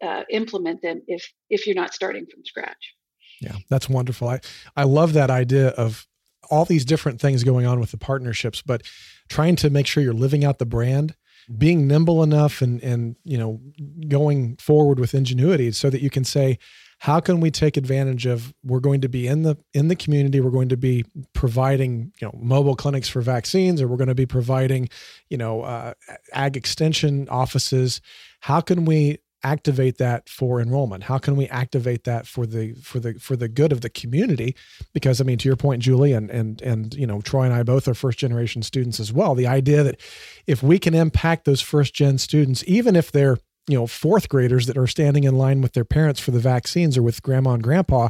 uh, 0.00 0.22
implement 0.30 0.82
them 0.82 1.02
if 1.06 1.30
if 1.50 1.66
you're 1.66 1.76
not 1.76 1.94
starting 1.94 2.26
from 2.26 2.44
scratch. 2.44 2.94
Yeah, 3.40 3.56
that's 3.68 3.88
wonderful. 3.88 4.28
I 4.28 4.40
I 4.76 4.84
love 4.84 5.12
that 5.14 5.30
idea 5.30 5.68
of 5.68 6.06
all 6.50 6.64
these 6.64 6.84
different 6.84 7.20
things 7.20 7.44
going 7.44 7.66
on 7.66 7.80
with 7.80 7.90
the 7.90 7.98
partnerships, 7.98 8.62
but 8.62 8.82
trying 9.28 9.56
to 9.56 9.70
make 9.70 9.86
sure 9.86 10.02
you're 10.02 10.12
living 10.12 10.44
out 10.44 10.58
the 10.58 10.66
brand, 10.66 11.14
being 11.56 11.86
nimble 11.86 12.22
enough 12.22 12.62
and 12.62 12.82
and 12.82 13.16
you 13.24 13.38
know 13.38 13.60
going 14.08 14.56
forward 14.56 14.98
with 14.98 15.14
ingenuity 15.14 15.72
so 15.72 15.90
that 15.90 16.00
you 16.00 16.10
can 16.10 16.24
say 16.24 16.58
how 17.00 17.18
can 17.18 17.40
we 17.40 17.50
take 17.50 17.76
advantage 17.76 18.26
of 18.26 18.54
we're 18.62 18.78
going 18.78 19.00
to 19.00 19.08
be 19.08 19.26
in 19.26 19.42
the 19.42 19.56
in 19.74 19.88
the 19.88 19.96
community 19.96 20.40
we're 20.40 20.50
going 20.50 20.68
to 20.68 20.76
be 20.76 21.04
providing 21.32 22.12
you 22.20 22.28
know 22.28 22.38
mobile 22.40 22.76
clinics 22.76 23.08
for 23.08 23.20
vaccines 23.20 23.82
or 23.82 23.88
we're 23.88 23.96
going 23.96 24.06
to 24.06 24.14
be 24.14 24.26
providing 24.26 24.88
you 25.28 25.36
know 25.36 25.62
uh, 25.62 25.94
ag 26.32 26.56
extension 26.56 27.28
offices 27.28 28.00
how 28.40 28.60
can 28.60 28.84
we 28.84 29.18
activate 29.44 29.98
that 29.98 30.28
for 30.28 30.60
enrollment? 30.60 31.04
How 31.04 31.18
can 31.18 31.36
we 31.36 31.46
activate 31.48 32.04
that 32.04 32.26
for 32.26 32.46
the 32.46 32.74
for 32.74 33.00
the 33.00 33.14
for 33.14 33.36
the 33.36 33.48
good 33.48 33.72
of 33.72 33.80
the 33.80 33.90
community? 33.90 34.54
Because 34.92 35.20
i 35.20 35.24
mean 35.24 35.38
to 35.38 35.48
your 35.48 35.56
point 35.56 35.82
julie 35.82 36.12
and 36.12 36.30
and 36.30 36.60
and 36.62 36.94
you 36.94 37.06
know 37.06 37.20
troy 37.20 37.44
and 37.44 37.54
i 37.54 37.62
both 37.62 37.88
are 37.88 37.94
first 37.94 38.18
generation 38.18 38.62
students 38.62 39.00
as 39.00 39.12
well. 39.12 39.34
The 39.34 39.46
idea 39.46 39.82
that 39.82 40.00
if 40.46 40.62
we 40.62 40.78
can 40.78 40.94
impact 40.94 41.44
those 41.44 41.60
first 41.60 41.94
gen 41.94 42.18
students 42.18 42.64
even 42.66 42.96
if 42.96 43.12
they're 43.12 43.38
you 43.68 43.78
know 43.78 43.86
fourth 43.86 44.28
graders 44.28 44.66
that 44.66 44.76
are 44.76 44.86
standing 44.86 45.24
in 45.24 45.36
line 45.36 45.60
with 45.60 45.72
their 45.72 45.84
parents 45.84 46.18
for 46.18 46.32
the 46.32 46.40
vaccines 46.40 46.98
or 46.98 47.02
with 47.02 47.22
grandma 47.22 47.52
and 47.52 47.62
grandpa 47.62 48.08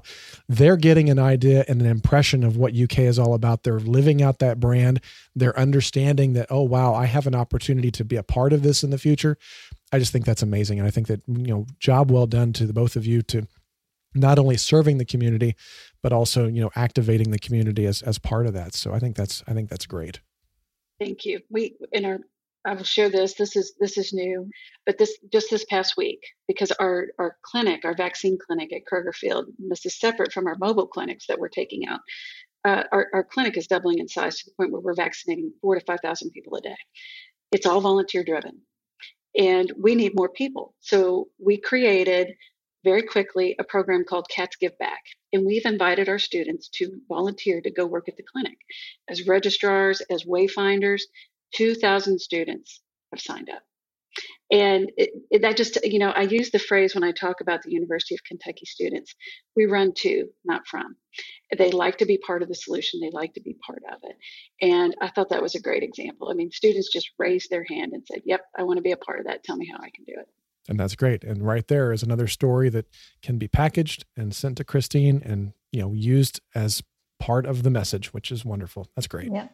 they're 0.49 0.77
getting 0.77 1.11
an 1.11 1.19
idea 1.19 1.65
and 1.69 1.81
an 1.81 1.87
impression 1.87 2.43
of 2.43 2.57
what 2.57 2.75
uk 2.75 2.99
is 2.99 3.19
all 3.19 3.35
about. 3.35 3.63
They're 3.63 3.81
living 3.81 4.23
out 4.23 4.39
that 4.39 4.61
brand. 4.61 5.01
They're 5.35 5.59
understanding 5.59 6.33
that 6.35 6.47
oh 6.51 6.63
wow 6.63 6.95
i 6.95 7.07
have 7.07 7.27
an 7.27 7.35
opportunity 7.35 7.91
to 7.93 8.05
be 8.05 8.17
a 8.17 8.23
part 8.23 8.53
of 8.53 8.63
this 8.63 8.83
in 8.83 8.91
the 8.91 8.99
future. 8.99 9.37
I 9.93 9.99
just 9.99 10.13
think 10.13 10.25
that's 10.25 10.43
amazing. 10.43 10.79
And 10.79 10.89
i 10.89 10.91
think 10.91 11.07
that 11.09 11.23
you 11.27 11.49
know 11.49 11.67
job 11.79 12.11
well 12.11 12.27
done 12.27 12.53
to 12.55 12.67
the 12.67 12.73
both 12.73 12.97
of 12.97 13.07
you 13.07 13.23
to 13.23 13.47
not 14.15 14.39
only 14.39 14.57
serving 14.57 14.99
the 14.99 15.05
community 15.05 15.55
but 16.03 16.13
also 16.13 16.47
you 16.47 16.61
know 16.61 16.71
activating 16.77 17.31
the 17.31 17.39
community 17.39 17.85
as 17.87 18.01
as 18.03 18.19
part 18.19 18.47
of 18.47 18.55
that. 18.55 18.75
So 18.75 18.95
i 18.95 18.99
think 18.99 19.17
that's 19.17 19.43
i 19.47 19.53
think 19.53 19.69
that's 19.69 19.87
great. 19.87 20.21
Thank 20.99 21.27
you. 21.27 21.41
We 21.51 21.75
in 21.93 22.05
our 22.05 22.21
I 22.65 22.75
will 22.75 22.85
share 22.85 23.11
this. 23.11 23.35
This 23.35 23.57
is 23.57 23.75
this 23.81 23.99
is 23.99 24.13
new, 24.13 24.49
but 24.87 24.99
this 24.99 25.19
just 25.33 25.51
this 25.51 25.65
past 25.65 25.95
week 25.97 26.21
because 26.47 26.71
our 26.73 27.09
our 27.19 27.37
clinic, 27.43 27.85
our 27.85 27.95
vaccine 27.97 28.39
clinic 28.45 28.73
at 28.73 28.83
Kroger 28.91 29.15
Field, 29.15 29.47
this 29.59 29.85
is 29.85 29.99
separate 29.99 30.33
from 30.33 30.47
our 30.47 30.57
mobile 30.59 30.87
clinics 30.87 31.27
that 31.27 31.39
we're 31.39 31.49
taking 31.49 31.87
out. 31.89 32.01
Uh, 32.65 32.85
our, 32.93 33.09
our 33.13 33.25
clinic 33.25 33.57
is 33.57 33.67
doubling 33.67 33.99
in 33.99 34.07
size 34.07 34.39
to 34.39 34.45
the 34.47 34.55
point 34.57 34.73
where 34.73 34.81
we're 34.81 34.95
vaccinating 34.95 35.53
four 35.61 35.75
to 35.75 35.85
five 35.85 35.99
thousand 36.03 36.31
people 36.31 36.57
a 36.57 36.61
day. 36.61 36.77
It's 37.51 37.67
all 37.67 37.81
volunteer 37.81 38.23
driven, 38.23 38.61
and 39.37 39.73
we 39.77 39.97
need 39.97 40.13
more 40.15 40.29
people. 40.29 40.75
So 40.81 41.29
we 41.45 41.59
created 41.59 42.29
very 42.85 43.03
quickly 43.03 43.57
a 43.59 43.65
program 43.65 44.05
called 44.05 44.29
Cats 44.29 44.57
Give 44.57 44.77
Back. 44.79 45.03
And 45.33 45.47
we've 45.47 45.65
invited 45.65 46.09
our 46.09 46.19
students 46.19 46.69
to 46.75 47.01
volunteer 47.09 47.61
to 47.61 47.71
go 47.71 47.87
work 47.87 48.09
at 48.09 48.17
the 48.17 48.25
clinic 48.25 48.59
as 49.09 49.27
registrars, 49.27 50.03
as 50.11 50.25
wayfinders. 50.25 51.03
2,000 51.55 52.19
students 52.21 52.81
have 53.13 53.21
signed 53.21 53.51
up. 53.51 53.63
And 54.51 54.93
it, 54.99 55.11
it, 55.31 55.43
that 55.43 55.57
just, 55.57 55.83
you 55.85 55.99
know, 55.99 56.11
I 56.11 56.23
use 56.23 56.51
the 56.51 56.59
phrase 56.59 56.95
when 56.95 57.05
I 57.05 57.13
talk 57.13 57.41
about 57.41 57.63
the 57.63 57.73
University 57.73 58.15
of 58.15 58.23
Kentucky 58.25 58.67
students 58.67 59.15
we 59.57 59.65
run 59.65 59.93
to, 59.99 60.27
not 60.45 60.67
from. 60.67 60.97
They 61.57 61.71
like 61.71 61.99
to 61.99 62.07
be 62.07 62.19
part 62.19 62.43
of 62.43 62.49
the 62.49 62.55
solution, 62.55 63.01
they 63.01 63.11
like 63.11 63.33
to 63.35 63.41
be 63.41 63.57
part 63.67 63.83
of 63.91 63.99
it. 64.03 64.17
And 64.61 64.95
I 65.01 65.09
thought 65.09 65.31
that 65.31 65.43
was 65.43 65.55
a 65.55 65.61
great 65.61 65.83
example. 65.83 66.31
I 66.31 66.35
mean, 66.35 66.51
students 66.51 66.93
just 66.93 67.11
raised 67.19 67.49
their 67.51 67.65
hand 67.69 67.93
and 67.95 68.03
said, 68.07 68.23
Yep, 68.27 68.43
I 68.59 68.65
want 68.65 68.77
to 68.77 68.83
be 68.83 68.93
a 68.93 68.97
part 68.99 69.21
of 69.21 69.27
that. 69.27 69.43
Tell 69.45 69.57
me 69.57 69.71
how 69.73 69.79
I 69.79 69.91
can 69.95 70.05
do 70.05 70.15
it. 70.19 70.29
And 70.69 70.79
that's 70.79 70.95
great. 70.95 71.25
And 71.25 71.45
right 71.45 71.67
there 71.67 71.93
is 71.93 72.03
another 72.03 72.29
story 72.29 72.69
that 72.69 72.87
can 73.23 73.39
be 73.39 73.49
packaged 73.49 74.05
and 74.17 74.35
sent 74.35 74.59
to 74.59 74.65
Christine 74.65 75.23
and, 75.25 75.55
you 75.73 75.81
know, 75.81 75.93
used 75.93 76.41
as 76.55 76.83
part 77.19 77.47
of 77.47 77.63
the 77.63 77.71
message, 77.71 78.13
which 78.13 78.31
is 78.31 78.45
wonderful. 78.45 78.89
That's 78.95 79.07
great. 79.07 79.33
Yeah. 79.33 79.49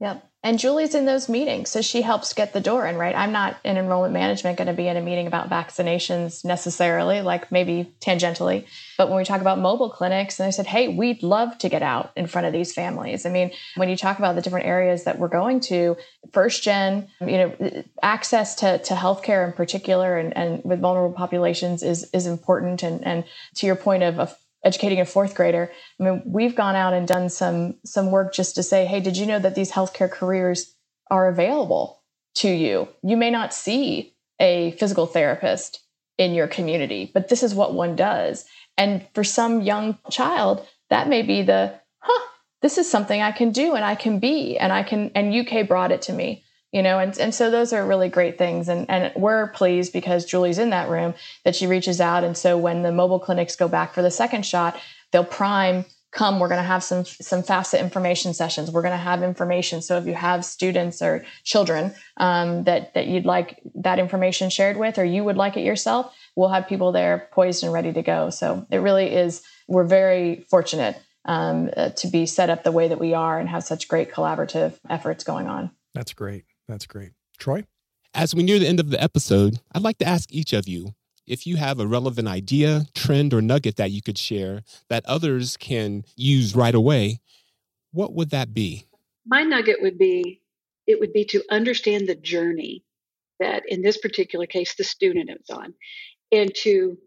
Yep. 0.00 0.26
And 0.42 0.58
Julie's 0.58 0.94
in 0.94 1.04
those 1.04 1.28
meetings, 1.28 1.68
so 1.68 1.82
she 1.82 2.00
helps 2.00 2.32
get 2.32 2.54
the 2.54 2.60
door 2.62 2.86
in, 2.86 2.96
right? 2.96 3.14
I'm 3.14 3.32
not 3.32 3.58
in 3.62 3.76
enrollment 3.76 4.14
management 4.14 4.56
going 4.56 4.68
to 4.68 4.72
be 4.72 4.88
in 4.88 4.96
a 4.96 5.02
meeting 5.02 5.26
about 5.26 5.50
vaccinations 5.50 6.42
necessarily, 6.46 7.20
like 7.20 7.52
maybe 7.52 7.92
tangentially. 8.00 8.64
But 8.96 9.10
when 9.10 9.18
we 9.18 9.24
talk 9.24 9.42
about 9.42 9.58
mobile 9.58 9.90
clinics, 9.90 10.40
and 10.40 10.46
I 10.46 10.50
said, 10.50 10.66
hey, 10.66 10.88
we'd 10.88 11.22
love 11.22 11.58
to 11.58 11.68
get 11.68 11.82
out 11.82 12.12
in 12.16 12.26
front 12.26 12.46
of 12.46 12.54
these 12.54 12.72
families. 12.72 13.26
I 13.26 13.28
mean, 13.28 13.50
when 13.76 13.90
you 13.90 13.96
talk 13.98 14.18
about 14.18 14.34
the 14.34 14.40
different 14.40 14.64
areas 14.64 15.04
that 15.04 15.18
we're 15.18 15.28
going 15.28 15.60
to, 15.60 15.98
first 16.32 16.62
gen, 16.62 17.08
you 17.20 17.36
know, 17.36 17.84
access 18.02 18.54
to, 18.56 18.78
to 18.78 18.94
healthcare 18.94 19.46
in 19.46 19.52
particular 19.52 20.16
and, 20.16 20.34
and 20.34 20.64
with 20.64 20.80
vulnerable 20.80 21.14
populations 21.14 21.82
is 21.82 22.08
is 22.14 22.24
important. 22.24 22.82
And 22.82 23.06
and 23.06 23.24
to 23.56 23.66
your 23.66 23.76
point 23.76 24.04
of, 24.04 24.18
of 24.18 24.38
educating 24.64 25.00
a 25.00 25.04
fourth 25.04 25.34
grader. 25.34 25.70
I 25.98 26.02
mean 26.02 26.22
we've 26.26 26.54
gone 26.54 26.76
out 26.76 26.92
and 26.92 27.06
done 27.06 27.28
some 27.28 27.76
some 27.84 28.10
work 28.10 28.34
just 28.34 28.54
to 28.56 28.62
say 28.62 28.86
hey 28.86 29.00
did 29.00 29.16
you 29.16 29.26
know 29.26 29.38
that 29.38 29.54
these 29.54 29.72
healthcare 29.72 30.10
careers 30.10 30.74
are 31.10 31.28
available 31.28 32.02
to 32.36 32.48
you? 32.48 32.88
You 33.02 33.16
may 33.16 33.30
not 33.30 33.54
see 33.54 34.14
a 34.40 34.72
physical 34.72 35.06
therapist 35.06 35.82
in 36.18 36.34
your 36.34 36.46
community 36.46 37.10
but 37.12 37.28
this 37.28 37.42
is 37.42 37.54
what 37.54 37.74
one 37.74 37.96
does. 37.96 38.44
And 38.76 39.06
for 39.14 39.24
some 39.24 39.62
young 39.62 39.98
child 40.10 40.66
that 40.90 41.08
may 41.08 41.22
be 41.22 41.42
the 41.42 41.74
huh 41.98 42.26
this 42.62 42.76
is 42.76 42.90
something 42.90 43.22
i 43.22 43.32
can 43.32 43.50
do 43.52 43.74
and 43.74 43.84
i 43.84 43.94
can 43.94 44.18
be 44.18 44.58
and 44.58 44.72
i 44.72 44.82
can 44.82 45.10
and 45.14 45.34
uk 45.34 45.66
brought 45.66 45.92
it 45.92 46.02
to 46.02 46.12
me 46.12 46.44
you 46.72 46.82
know 46.82 46.98
and, 46.98 47.18
and 47.18 47.34
so 47.34 47.50
those 47.50 47.72
are 47.72 47.86
really 47.86 48.08
great 48.08 48.38
things. 48.38 48.68
And, 48.68 48.88
and 48.88 49.12
we're 49.16 49.48
pleased 49.48 49.92
because 49.92 50.24
julie's 50.24 50.58
in 50.58 50.70
that 50.70 50.88
room 50.88 51.14
that 51.44 51.56
she 51.56 51.66
reaches 51.66 52.00
out. 52.00 52.24
And 52.24 52.36
so 52.36 52.56
when 52.56 52.82
the 52.82 52.92
mobile 52.92 53.20
clinics 53.20 53.56
go 53.56 53.68
back 53.68 53.94
for 53.94 54.02
the 54.02 54.10
second 54.10 54.46
shot 54.46 54.80
they'll 55.12 55.24
prime 55.24 55.84
come 56.12 56.40
we're 56.40 56.48
going 56.48 56.60
to 56.60 56.66
have 56.66 56.82
some 56.82 57.04
some 57.04 57.42
FAFSA 57.42 57.78
information 57.78 58.34
sessions. 58.34 58.70
We're 58.70 58.82
going 58.82 58.92
to 58.92 58.98
have 58.98 59.22
information. 59.22 59.80
So 59.80 59.96
if 59.96 60.06
you 60.06 60.14
have 60.14 60.44
students 60.44 61.02
or 61.02 61.24
children 61.44 61.94
um, 62.16 62.64
that 62.64 62.94
that 62.94 63.06
you'd 63.06 63.26
like 63.26 63.60
that 63.76 63.98
information 63.98 64.50
shared 64.50 64.76
with 64.76 64.98
or 64.98 65.04
you 65.04 65.24
would 65.24 65.36
like 65.36 65.56
it 65.56 65.64
yourself 65.64 66.14
we'll 66.36 66.48
have 66.48 66.68
people 66.68 66.92
there 66.92 67.28
poised 67.32 67.64
and 67.64 67.72
ready 67.72 67.92
to 67.92 68.02
go. 68.02 68.30
So 68.30 68.66
it 68.70 68.78
really 68.78 69.14
is 69.14 69.42
we're 69.68 69.84
very 69.84 70.46
fortunate 70.48 71.00
um, 71.24 71.70
uh, 71.76 71.90
to 71.90 72.08
be 72.08 72.26
set 72.26 72.50
up 72.50 72.64
the 72.64 72.72
way 72.72 72.88
that 72.88 72.98
we 72.98 73.14
are 73.14 73.38
and 73.38 73.48
have 73.48 73.64
such 73.64 73.88
great 73.88 74.10
collaborative 74.10 74.78
efforts 74.88 75.22
going 75.24 75.46
on. 75.46 75.70
That's 75.94 76.12
great 76.12 76.44
that's 76.70 76.86
great. 76.86 77.10
Troy? 77.38 77.66
As 78.14 78.34
we 78.34 78.42
near 78.42 78.58
the 78.58 78.66
end 78.66 78.80
of 78.80 78.90
the 78.90 79.02
episode, 79.02 79.60
I'd 79.72 79.82
like 79.82 79.98
to 79.98 80.06
ask 80.06 80.32
each 80.32 80.52
of 80.52 80.66
you 80.66 80.94
if 81.26 81.46
you 81.46 81.56
have 81.56 81.78
a 81.78 81.86
relevant 81.86 82.26
idea, 82.26 82.86
trend, 82.94 83.32
or 83.32 83.40
nugget 83.40 83.76
that 83.76 83.92
you 83.92 84.02
could 84.02 84.18
share 84.18 84.62
that 84.88 85.06
others 85.06 85.56
can 85.56 86.04
use 86.16 86.56
right 86.56 86.74
away, 86.74 87.20
what 87.92 88.12
would 88.14 88.30
that 88.30 88.52
be? 88.52 88.86
My 89.26 89.42
nugget 89.42 89.80
would 89.80 89.96
be 89.96 90.42
it 90.86 90.98
would 90.98 91.12
be 91.12 91.24
to 91.26 91.44
understand 91.50 92.08
the 92.08 92.16
journey 92.16 92.82
that, 93.38 93.62
in 93.68 93.80
this 93.80 93.96
particular 93.96 94.46
case, 94.46 94.74
the 94.74 94.82
student 94.82 95.30
is 95.30 95.48
on 95.50 95.72
and 96.32 96.52
to 96.56 96.98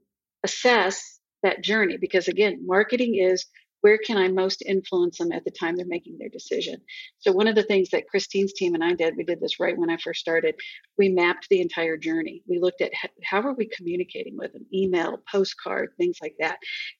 assess 0.43 1.19
that 1.41 1.62
journey. 1.62 1.97
Because 1.97 2.30
again, 2.30 2.65
marketing 2.65 3.15
is 3.15 3.45
where 3.84 3.98
can 3.98 4.17
I 4.17 4.30
most 4.30 4.63
influence 4.65 5.17
them 5.17 5.34
at 5.34 5.43
the 5.43 5.52
time 5.52 5.76
they're 5.76 5.86
making 5.86 6.17
their 6.17 6.30
decision? 6.30 6.78
So, 7.19 7.34
one 7.34 7.48
of 7.48 7.56
the 7.56 7.63
things 7.63 7.89
that 7.89 8.08
Christine's 8.08 8.54
team 8.54 8.76
and 8.76 8.84
I 8.84 8.93
did, 8.93 9.17
we 9.17 9.26
did 9.26 9.41
this 9.41 9.60
right 9.60 9.78
when 9.78 9.89
I 9.89 9.98
first 9.98 10.22
started, 10.22 10.56
we 10.98 11.10
mapped 11.10 11.50
the 11.50 11.60
entire 11.60 11.98
journey. 11.98 12.43
We 12.48 12.60
looked 12.60 12.80
at 12.80 12.93
how 13.26 13.41
are 13.41 13.54
we 13.54 13.67
communicating 13.67 14.38
with 14.38 14.54
them, 14.54 14.65
email, 14.74 15.22
postcard, 15.30 15.89
things 15.98 16.19
like 16.22 16.36
that. 16.39 16.60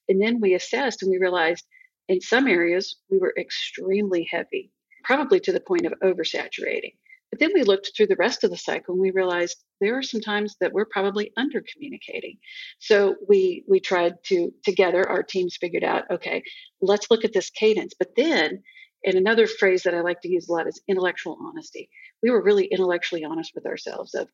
And 0.10 0.22
then 0.22 0.42
we 0.42 0.56
assessed 0.56 1.04
and 1.04 1.10
we 1.10 1.20
realized 1.20 1.66
in 2.10 2.20
some 2.20 2.48
areas 2.48 2.98
we 3.10 3.18
were 3.18 3.34
extremely 3.40 4.28
heavy, 4.30 4.70
probably 5.06 5.40
to 5.40 5.54
the 5.54 5.62
point 5.62 5.86
of 5.86 5.94
oversaturating. 6.04 6.96
But 7.34 7.40
then 7.40 7.52
we 7.56 7.64
looked 7.64 7.94
through 7.98 8.06
the 8.06 8.16
rest 8.16 8.44
of 8.44 8.52
the 8.52 8.58
cycle 8.58 8.94
and 8.94 9.02
we 9.02 9.10
realized 9.10 9.58
there 9.82 9.98
are 9.98 10.04
some 10.04 10.22
times 10.22 10.56
that 10.62 10.72
we're 10.72 10.86
probably 10.86 11.32
under 11.36 11.64
communicating. 11.74 12.38
So 12.78 13.16
we 13.28 13.64
we 13.68 13.80
tried 13.80 14.24
to 14.26 14.54
together 14.64 15.10
our 15.10 15.24
teams 15.24 15.58
figured 15.60 15.84
out, 15.84 16.04
okay, 16.12 16.44
let's 16.80 17.10
look 17.10 17.26
at 17.26 17.34
this 17.34 17.50
cadence. 17.50 17.96
But 17.98 18.10
then 18.16 18.62
and 19.04 19.16
another 19.16 19.48
phrase 19.48 19.82
that 19.82 19.96
I 19.96 20.02
like 20.02 20.22
to 20.22 20.30
use 20.30 20.48
a 20.48 20.52
lot 20.52 20.68
is 20.68 20.84
intellectual 20.88 21.40
honesty. 21.42 21.90
We 22.22 22.30
were 22.30 22.44
really 22.44 22.66
intellectually 22.66 23.24
honest 23.24 23.54
with 23.56 23.66
ourselves 23.66 24.14
of 24.14 24.30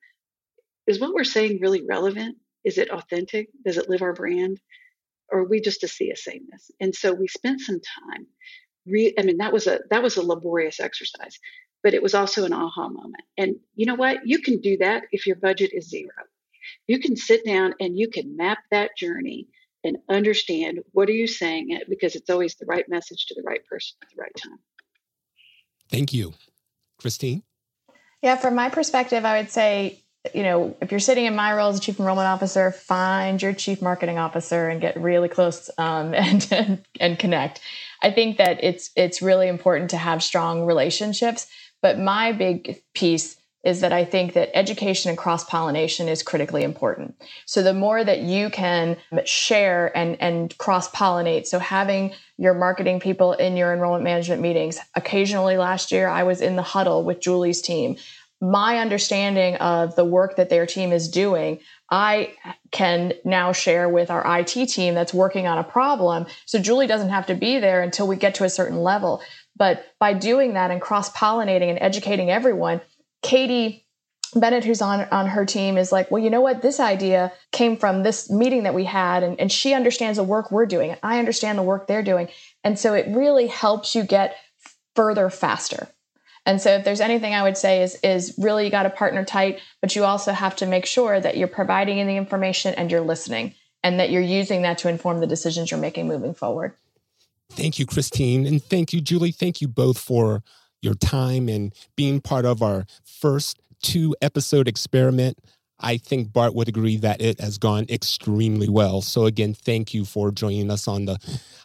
is 0.85 0.99
what 0.99 1.13
we're 1.13 1.23
saying 1.23 1.59
really 1.61 1.85
relevant? 1.87 2.35
Is 2.65 2.77
it 2.77 2.91
authentic? 2.91 3.47
Does 3.65 3.77
it 3.77 3.89
live 3.89 4.01
our 4.01 4.13
brand? 4.13 4.59
Or 5.31 5.39
are 5.39 5.47
we 5.47 5.61
just 5.61 5.85
a 5.85 5.87
sea 5.87 6.11
of 6.11 6.17
sameness? 6.17 6.69
And 6.81 6.93
so 6.93 7.13
we 7.13 7.29
spent 7.29 7.61
some 7.61 7.79
time. 7.79 8.27
Re- 8.85 9.13
I 9.17 9.21
mean, 9.21 9.37
that 9.37 9.53
was 9.53 9.67
a 9.67 9.79
that 9.89 10.03
was 10.03 10.17
a 10.17 10.21
laborious 10.21 10.81
exercise 10.81 11.39
but 11.83 11.93
it 11.93 12.03
was 12.03 12.13
also 12.13 12.45
an 12.45 12.53
aha 12.53 12.89
moment. 12.89 13.23
And 13.37 13.55
you 13.75 13.85
know 13.85 13.95
what? 13.95 14.25
You 14.25 14.39
can 14.39 14.59
do 14.59 14.77
that 14.77 15.03
if 15.11 15.25
your 15.25 15.35
budget 15.35 15.71
is 15.73 15.89
zero. 15.89 16.11
You 16.87 16.99
can 16.99 17.15
sit 17.15 17.45
down 17.45 17.73
and 17.79 17.97
you 17.97 18.09
can 18.09 18.35
map 18.35 18.59
that 18.71 18.91
journey 18.97 19.47
and 19.83 19.97
understand 20.09 20.79
what 20.91 21.07
are 21.09 21.13
you 21.13 21.27
saying 21.27 21.71
it 21.71 21.89
because 21.89 22.15
it's 22.15 22.29
always 22.29 22.55
the 22.55 22.65
right 22.65 22.87
message 22.89 23.25
to 23.27 23.35
the 23.35 23.43
right 23.43 23.65
person 23.65 23.95
at 24.01 24.09
the 24.09 24.21
right 24.21 24.35
time. 24.35 24.59
Thank 25.89 26.13
you. 26.13 26.33
Christine? 26.99 27.43
Yeah, 28.21 28.35
from 28.35 28.55
my 28.55 28.69
perspective, 28.69 29.23
I 29.23 29.39
would 29.39 29.49
say, 29.49 30.03
you 30.33 30.43
know, 30.43 30.75
if 30.81 30.91
you're 30.91 30.99
sitting 30.99 31.25
in 31.25 31.35
my 31.35 31.53
role 31.53 31.69
as 31.69 31.77
a 31.77 31.81
chief 31.81 31.99
enrollment 31.99 32.27
officer, 32.27 32.71
find 32.71 33.41
your 33.41 33.53
chief 33.53 33.81
marketing 33.81 34.17
officer 34.17 34.67
and 34.67 34.81
get 34.81 34.99
really 34.99 35.29
close 35.29 35.69
um, 35.77 36.13
and, 36.13 36.45
and 36.51 36.85
and 36.99 37.17
connect. 37.17 37.61
I 38.03 38.11
think 38.11 38.37
that 38.37 38.63
it's 38.63 38.91
it's 38.95 39.21
really 39.21 39.47
important 39.47 39.91
to 39.91 39.97
have 39.97 40.21
strong 40.21 40.65
relationships 40.65 41.47
but 41.81 41.99
my 41.99 42.31
big 42.31 42.81
piece 42.93 43.37
is 43.63 43.81
that 43.81 43.91
I 43.91 44.05
think 44.05 44.33
that 44.33 44.57
education 44.57 45.09
and 45.09 45.17
cross 45.17 45.43
pollination 45.43 46.07
is 46.07 46.23
critically 46.23 46.63
important. 46.63 47.15
So 47.45 47.61
the 47.61 47.73
more 47.73 48.03
that 48.03 48.19
you 48.21 48.49
can 48.49 48.95
share 49.25 49.95
and, 49.97 50.19
and 50.21 50.57
cross 50.57 50.89
pollinate, 50.91 51.45
so 51.45 51.59
having 51.59 52.13
your 52.37 52.53
marketing 52.53 53.01
people 53.01 53.33
in 53.33 53.57
your 53.57 53.73
enrollment 53.73 54.03
management 54.03 54.41
meetings. 54.41 54.79
Occasionally 54.95 55.57
last 55.57 55.91
year, 55.91 56.07
I 56.07 56.23
was 56.23 56.39
in 56.39 56.55
the 56.55 56.61
huddle 56.61 57.03
with 57.03 57.19
Julie's 57.19 57.61
team. 57.61 57.97
My 58.39 58.77
understanding 58.77 59.55
of 59.57 59.97
the 59.97 60.05
work 60.05 60.37
that 60.37 60.49
their 60.49 60.65
team 60.65 60.93
is 60.93 61.09
doing, 61.09 61.59
I 61.91 62.33
can 62.71 63.13
now 63.25 63.51
share 63.51 63.89
with 63.89 64.11
our 64.11 64.39
IT 64.39 64.67
team 64.67 64.93
that's 64.93 65.13
working 65.13 65.47
on 65.47 65.57
a 65.57 65.63
problem. 65.63 66.27
So 66.45 66.59
Julie 66.59 66.87
doesn't 66.87 67.09
have 67.09 67.25
to 67.27 67.35
be 67.35 67.59
there 67.59 67.81
until 67.81 68.07
we 68.07 68.15
get 68.15 68.35
to 68.35 68.43
a 68.43 68.49
certain 68.49 68.81
level. 68.81 69.21
But 69.55 69.85
by 69.99 70.13
doing 70.13 70.53
that 70.53 70.71
and 70.71 70.81
cross 70.81 71.11
pollinating 71.11 71.69
and 71.69 71.79
educating 71.81 72.29
everyone, 72.29 72.81
Katie 73.21 73.85
Bennett, 74.35 74.63
who's 74.63 74.81
on, 74.81 75.07
on 75.11 75.27
her 75.27 75.45
team, 75.45 75.77
is 75.77 75.91
like, 75.91 76.11
well, 76.11 76.21
you 76.21 76.29
know 76.29 76.41
what? 76.41 76.61
This 76.61 76.79
idea 76.79 77.33
came 77.51 77.75
from 77.75 78.03
this 78.03 78.29
meeting 78.29 78.63
that 78.63 78.75
we 78.75 78.85
had, 78.85 79.23
and, 79.23 79.39
and 79.39 79.51
she 79.51 79.73
understands 79.73 80.17
the 80.17 80.23
work 80.23 80.51
we're 80.51 80.67
doing, 80.67 80.91
and 80.91 80.99
I 81.01 81.17
understand 81.17 81.57
the 81.57 81.63
work 81.63 81.87
they're 81.87 82.03
doing. 82.03 82.27
And 82.63 82.77
so 82.77 82.93
it 82.93 83.07
really 83.09 83.47
helps 83.47 83.95
you 83.95 84.03
get 84.03 84.35
further 84.95 85.29
faster. 85.29 85.87
And 86.45 86.61
so 86.61 86.71
if 86.75 86.85
there's 86.85 87.01
anything 87.01 87.33
I 87.33 87.43
would 87.43 87.57
say 87.57 87.83
is 87.83 87.95
is 88.03 88.35
really 88.37 88.65
you 88.65 88.71
got 88.71 88.83
to 88.83 88.89
partner 88.89 89.23
tight, 89.23 89.59
but 89.81 89.95
you 89.95 90.03
also 90.03 90.31
have 90.31 90.55
to 90.57 90.65
make 90.65 90.85
sure 90.85 91.19
that 91.19 91.37
you're 91.37 91.47
providing 91.47 92.05
the 92.07 92.17
information 92.17 92.73
and 92.75 92.91
you're 92.91 93.01
listening 93.01 93.53
and 93.83 93.99
that 93.99 94.09
you're 94.09 94.21
using 94.21 94.63
that 94.63 94.77
to 94.79 94.89
inform 94.89 95.19
the 95.19 95.27
decisions 95.27 95.71
you're 95.71 95.79
making 95.79 96.07
moving 96.07 96.33
forward. 96.33 96.73
Thank 97.51 97.79
you, 97.79 97.85
Christine. 97.85 98.45
And 98.45 98.63
thank 98.63 98.93
you, 98.93 99.01
Julie. 99.01 99.31
Thank 99.31 99.61
you 99.61 99.67
both 99.67 99.97
for 99.97 100.43
your 100.81 100.93
time 100.93 101.49
and 101.49 101.73
being 101.95 102.21
part 102.21 102.45
of 102.45 102.61
our 102.61 102.85
first 103.03 103.59
two 103.81 104.15
episode 104.21 104.67
experiment. 104.67 105.37
I 105.79 105.97
think 105.97 106.33
Bart 106.33 106.53
would 106.55 106.67
agree 106.67 106.97
that 106.97 107.21
it 107.21 107.39
has 107.39 107.57
gone 107.57 107.85
extremely 107.89 108.67
well. 108.67 109.01
So, 109.01 109.25
again, 109.25 109.53
thank 109.53 109.93
you 109.93 110.03
for 110.03 110.31
joining 110.31 110.69
us 110.69 110.87
on 110.87 111.05
the 111.05 111.17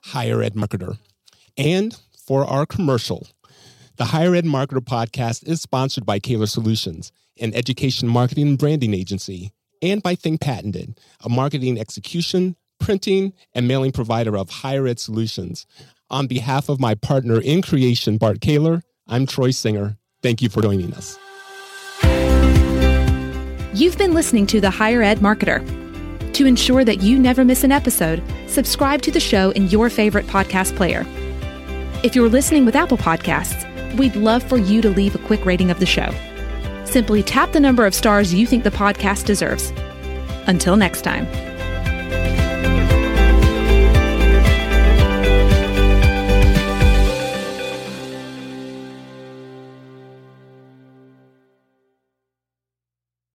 Higher 0.04 0.40
Ed 0.42 0.54
Marketer. 0.54 0.98
And 1.56 1.96
for 2.26 2.44
our 2.44 2.64
commercial, 2.64 3.26
the 3.96 4.06
Higher 4.06 4.34
Ed 4.34 4.44
Marketer 4.44 4.80
podcast 4.80 5.46
is 5.46 5.62
sponsored 5.62 6.04
by 6.04 6.18
Caylor 6.18 6.46
Solutions, 6.46 7.12
an 7.40 7.54
education 7.54 8.08
marketing 8.08 8.48
and 8.48 8.58
branding 8.58 8.92
agency, 8.92 9.52
and 9.82 10.02
by 10.02 10.16
Think 10.16 10.40
Patented, 10.40 10.98
a 11.22 11.28
marketing 11.28 11.78
execution, 11.78 12.56
printing 12.80 13.32
and 13.52 13.68
mailing 13.68 13.92
provider 13.92 14.36
of 14.36 14.50
higher 14.50 14.88
ed 14.88 14.98
solutions. 14.98 15.64
On 16.10 16.26
behalf 16.26 16.68
of 16.68 16.80
my 16.80 16.96
partner 16.96 17.40
in 17.40 17.62
creation, 17.62 18.18
Bart 18.18 18.40
Caylor, 18.40 18.82
I'm 19.06 19.26
Troy 19.26 19.52
Singer. 19.52 19.96
Thank 20.22 20.42
you 20.42 20.48
for 20.48 20.60
joining 20.60 20.92
us. 20.94 21.16
You've 23.74 23.98
been 23.98 24.12
listening 24.14 24.46
to 24.48 24.60
The 24.60 24.70
Higher 24.70 25.02
Ed 25.02 25.18
Marketer. 25.18 25.62
To 26.32 26.46
ensure 26.46 26.84
that 26.84 27.00
you 27.00 27.16
never 27.16 27.44
miss 27.44 27.62
an 27.62 27.70
episode, 27.70 28.22
subscribe 28.48 29.02
to 29.02 29.12
the 29.12 29.20
show 29.20 29.50
in 29.52 29.68
your 29.68 29.88
favorite 29.88 30.26
podcast 30.26 30.74
player. 30.74 31.06
If 32.02 32.16
you're 32.16 32.28
listening 32.28 32.64
with 32.64 32.74
Apple 32.74 32.98
Podcasts, 32.98 33.70
we'd 33.94 34.16
love 34.16 34.42
for 34.42 34.56
you 34.56 34.82
to 34.82 34.90
leave 34.90 35.14
a 35.14 35.18
quick 35.26 35.44
rating 35.44 35.70
of 35.70 35.78
the 35.78 35.86
show. 35.86 36.12
Simply 36.84 37.22
tap 37.22 37.52
the 37.52 37.60
number 37.60 37.86
of 37.86 37.94
stars 37.94 38.32
you 38.32 38.46
think 38.46 38.64
the 38.64 38.70
podcast 38.70 39.24
deserves. 39.24 39.72
Until 40.46 40.76
next 40.76 41.02
time. 41.02 41.26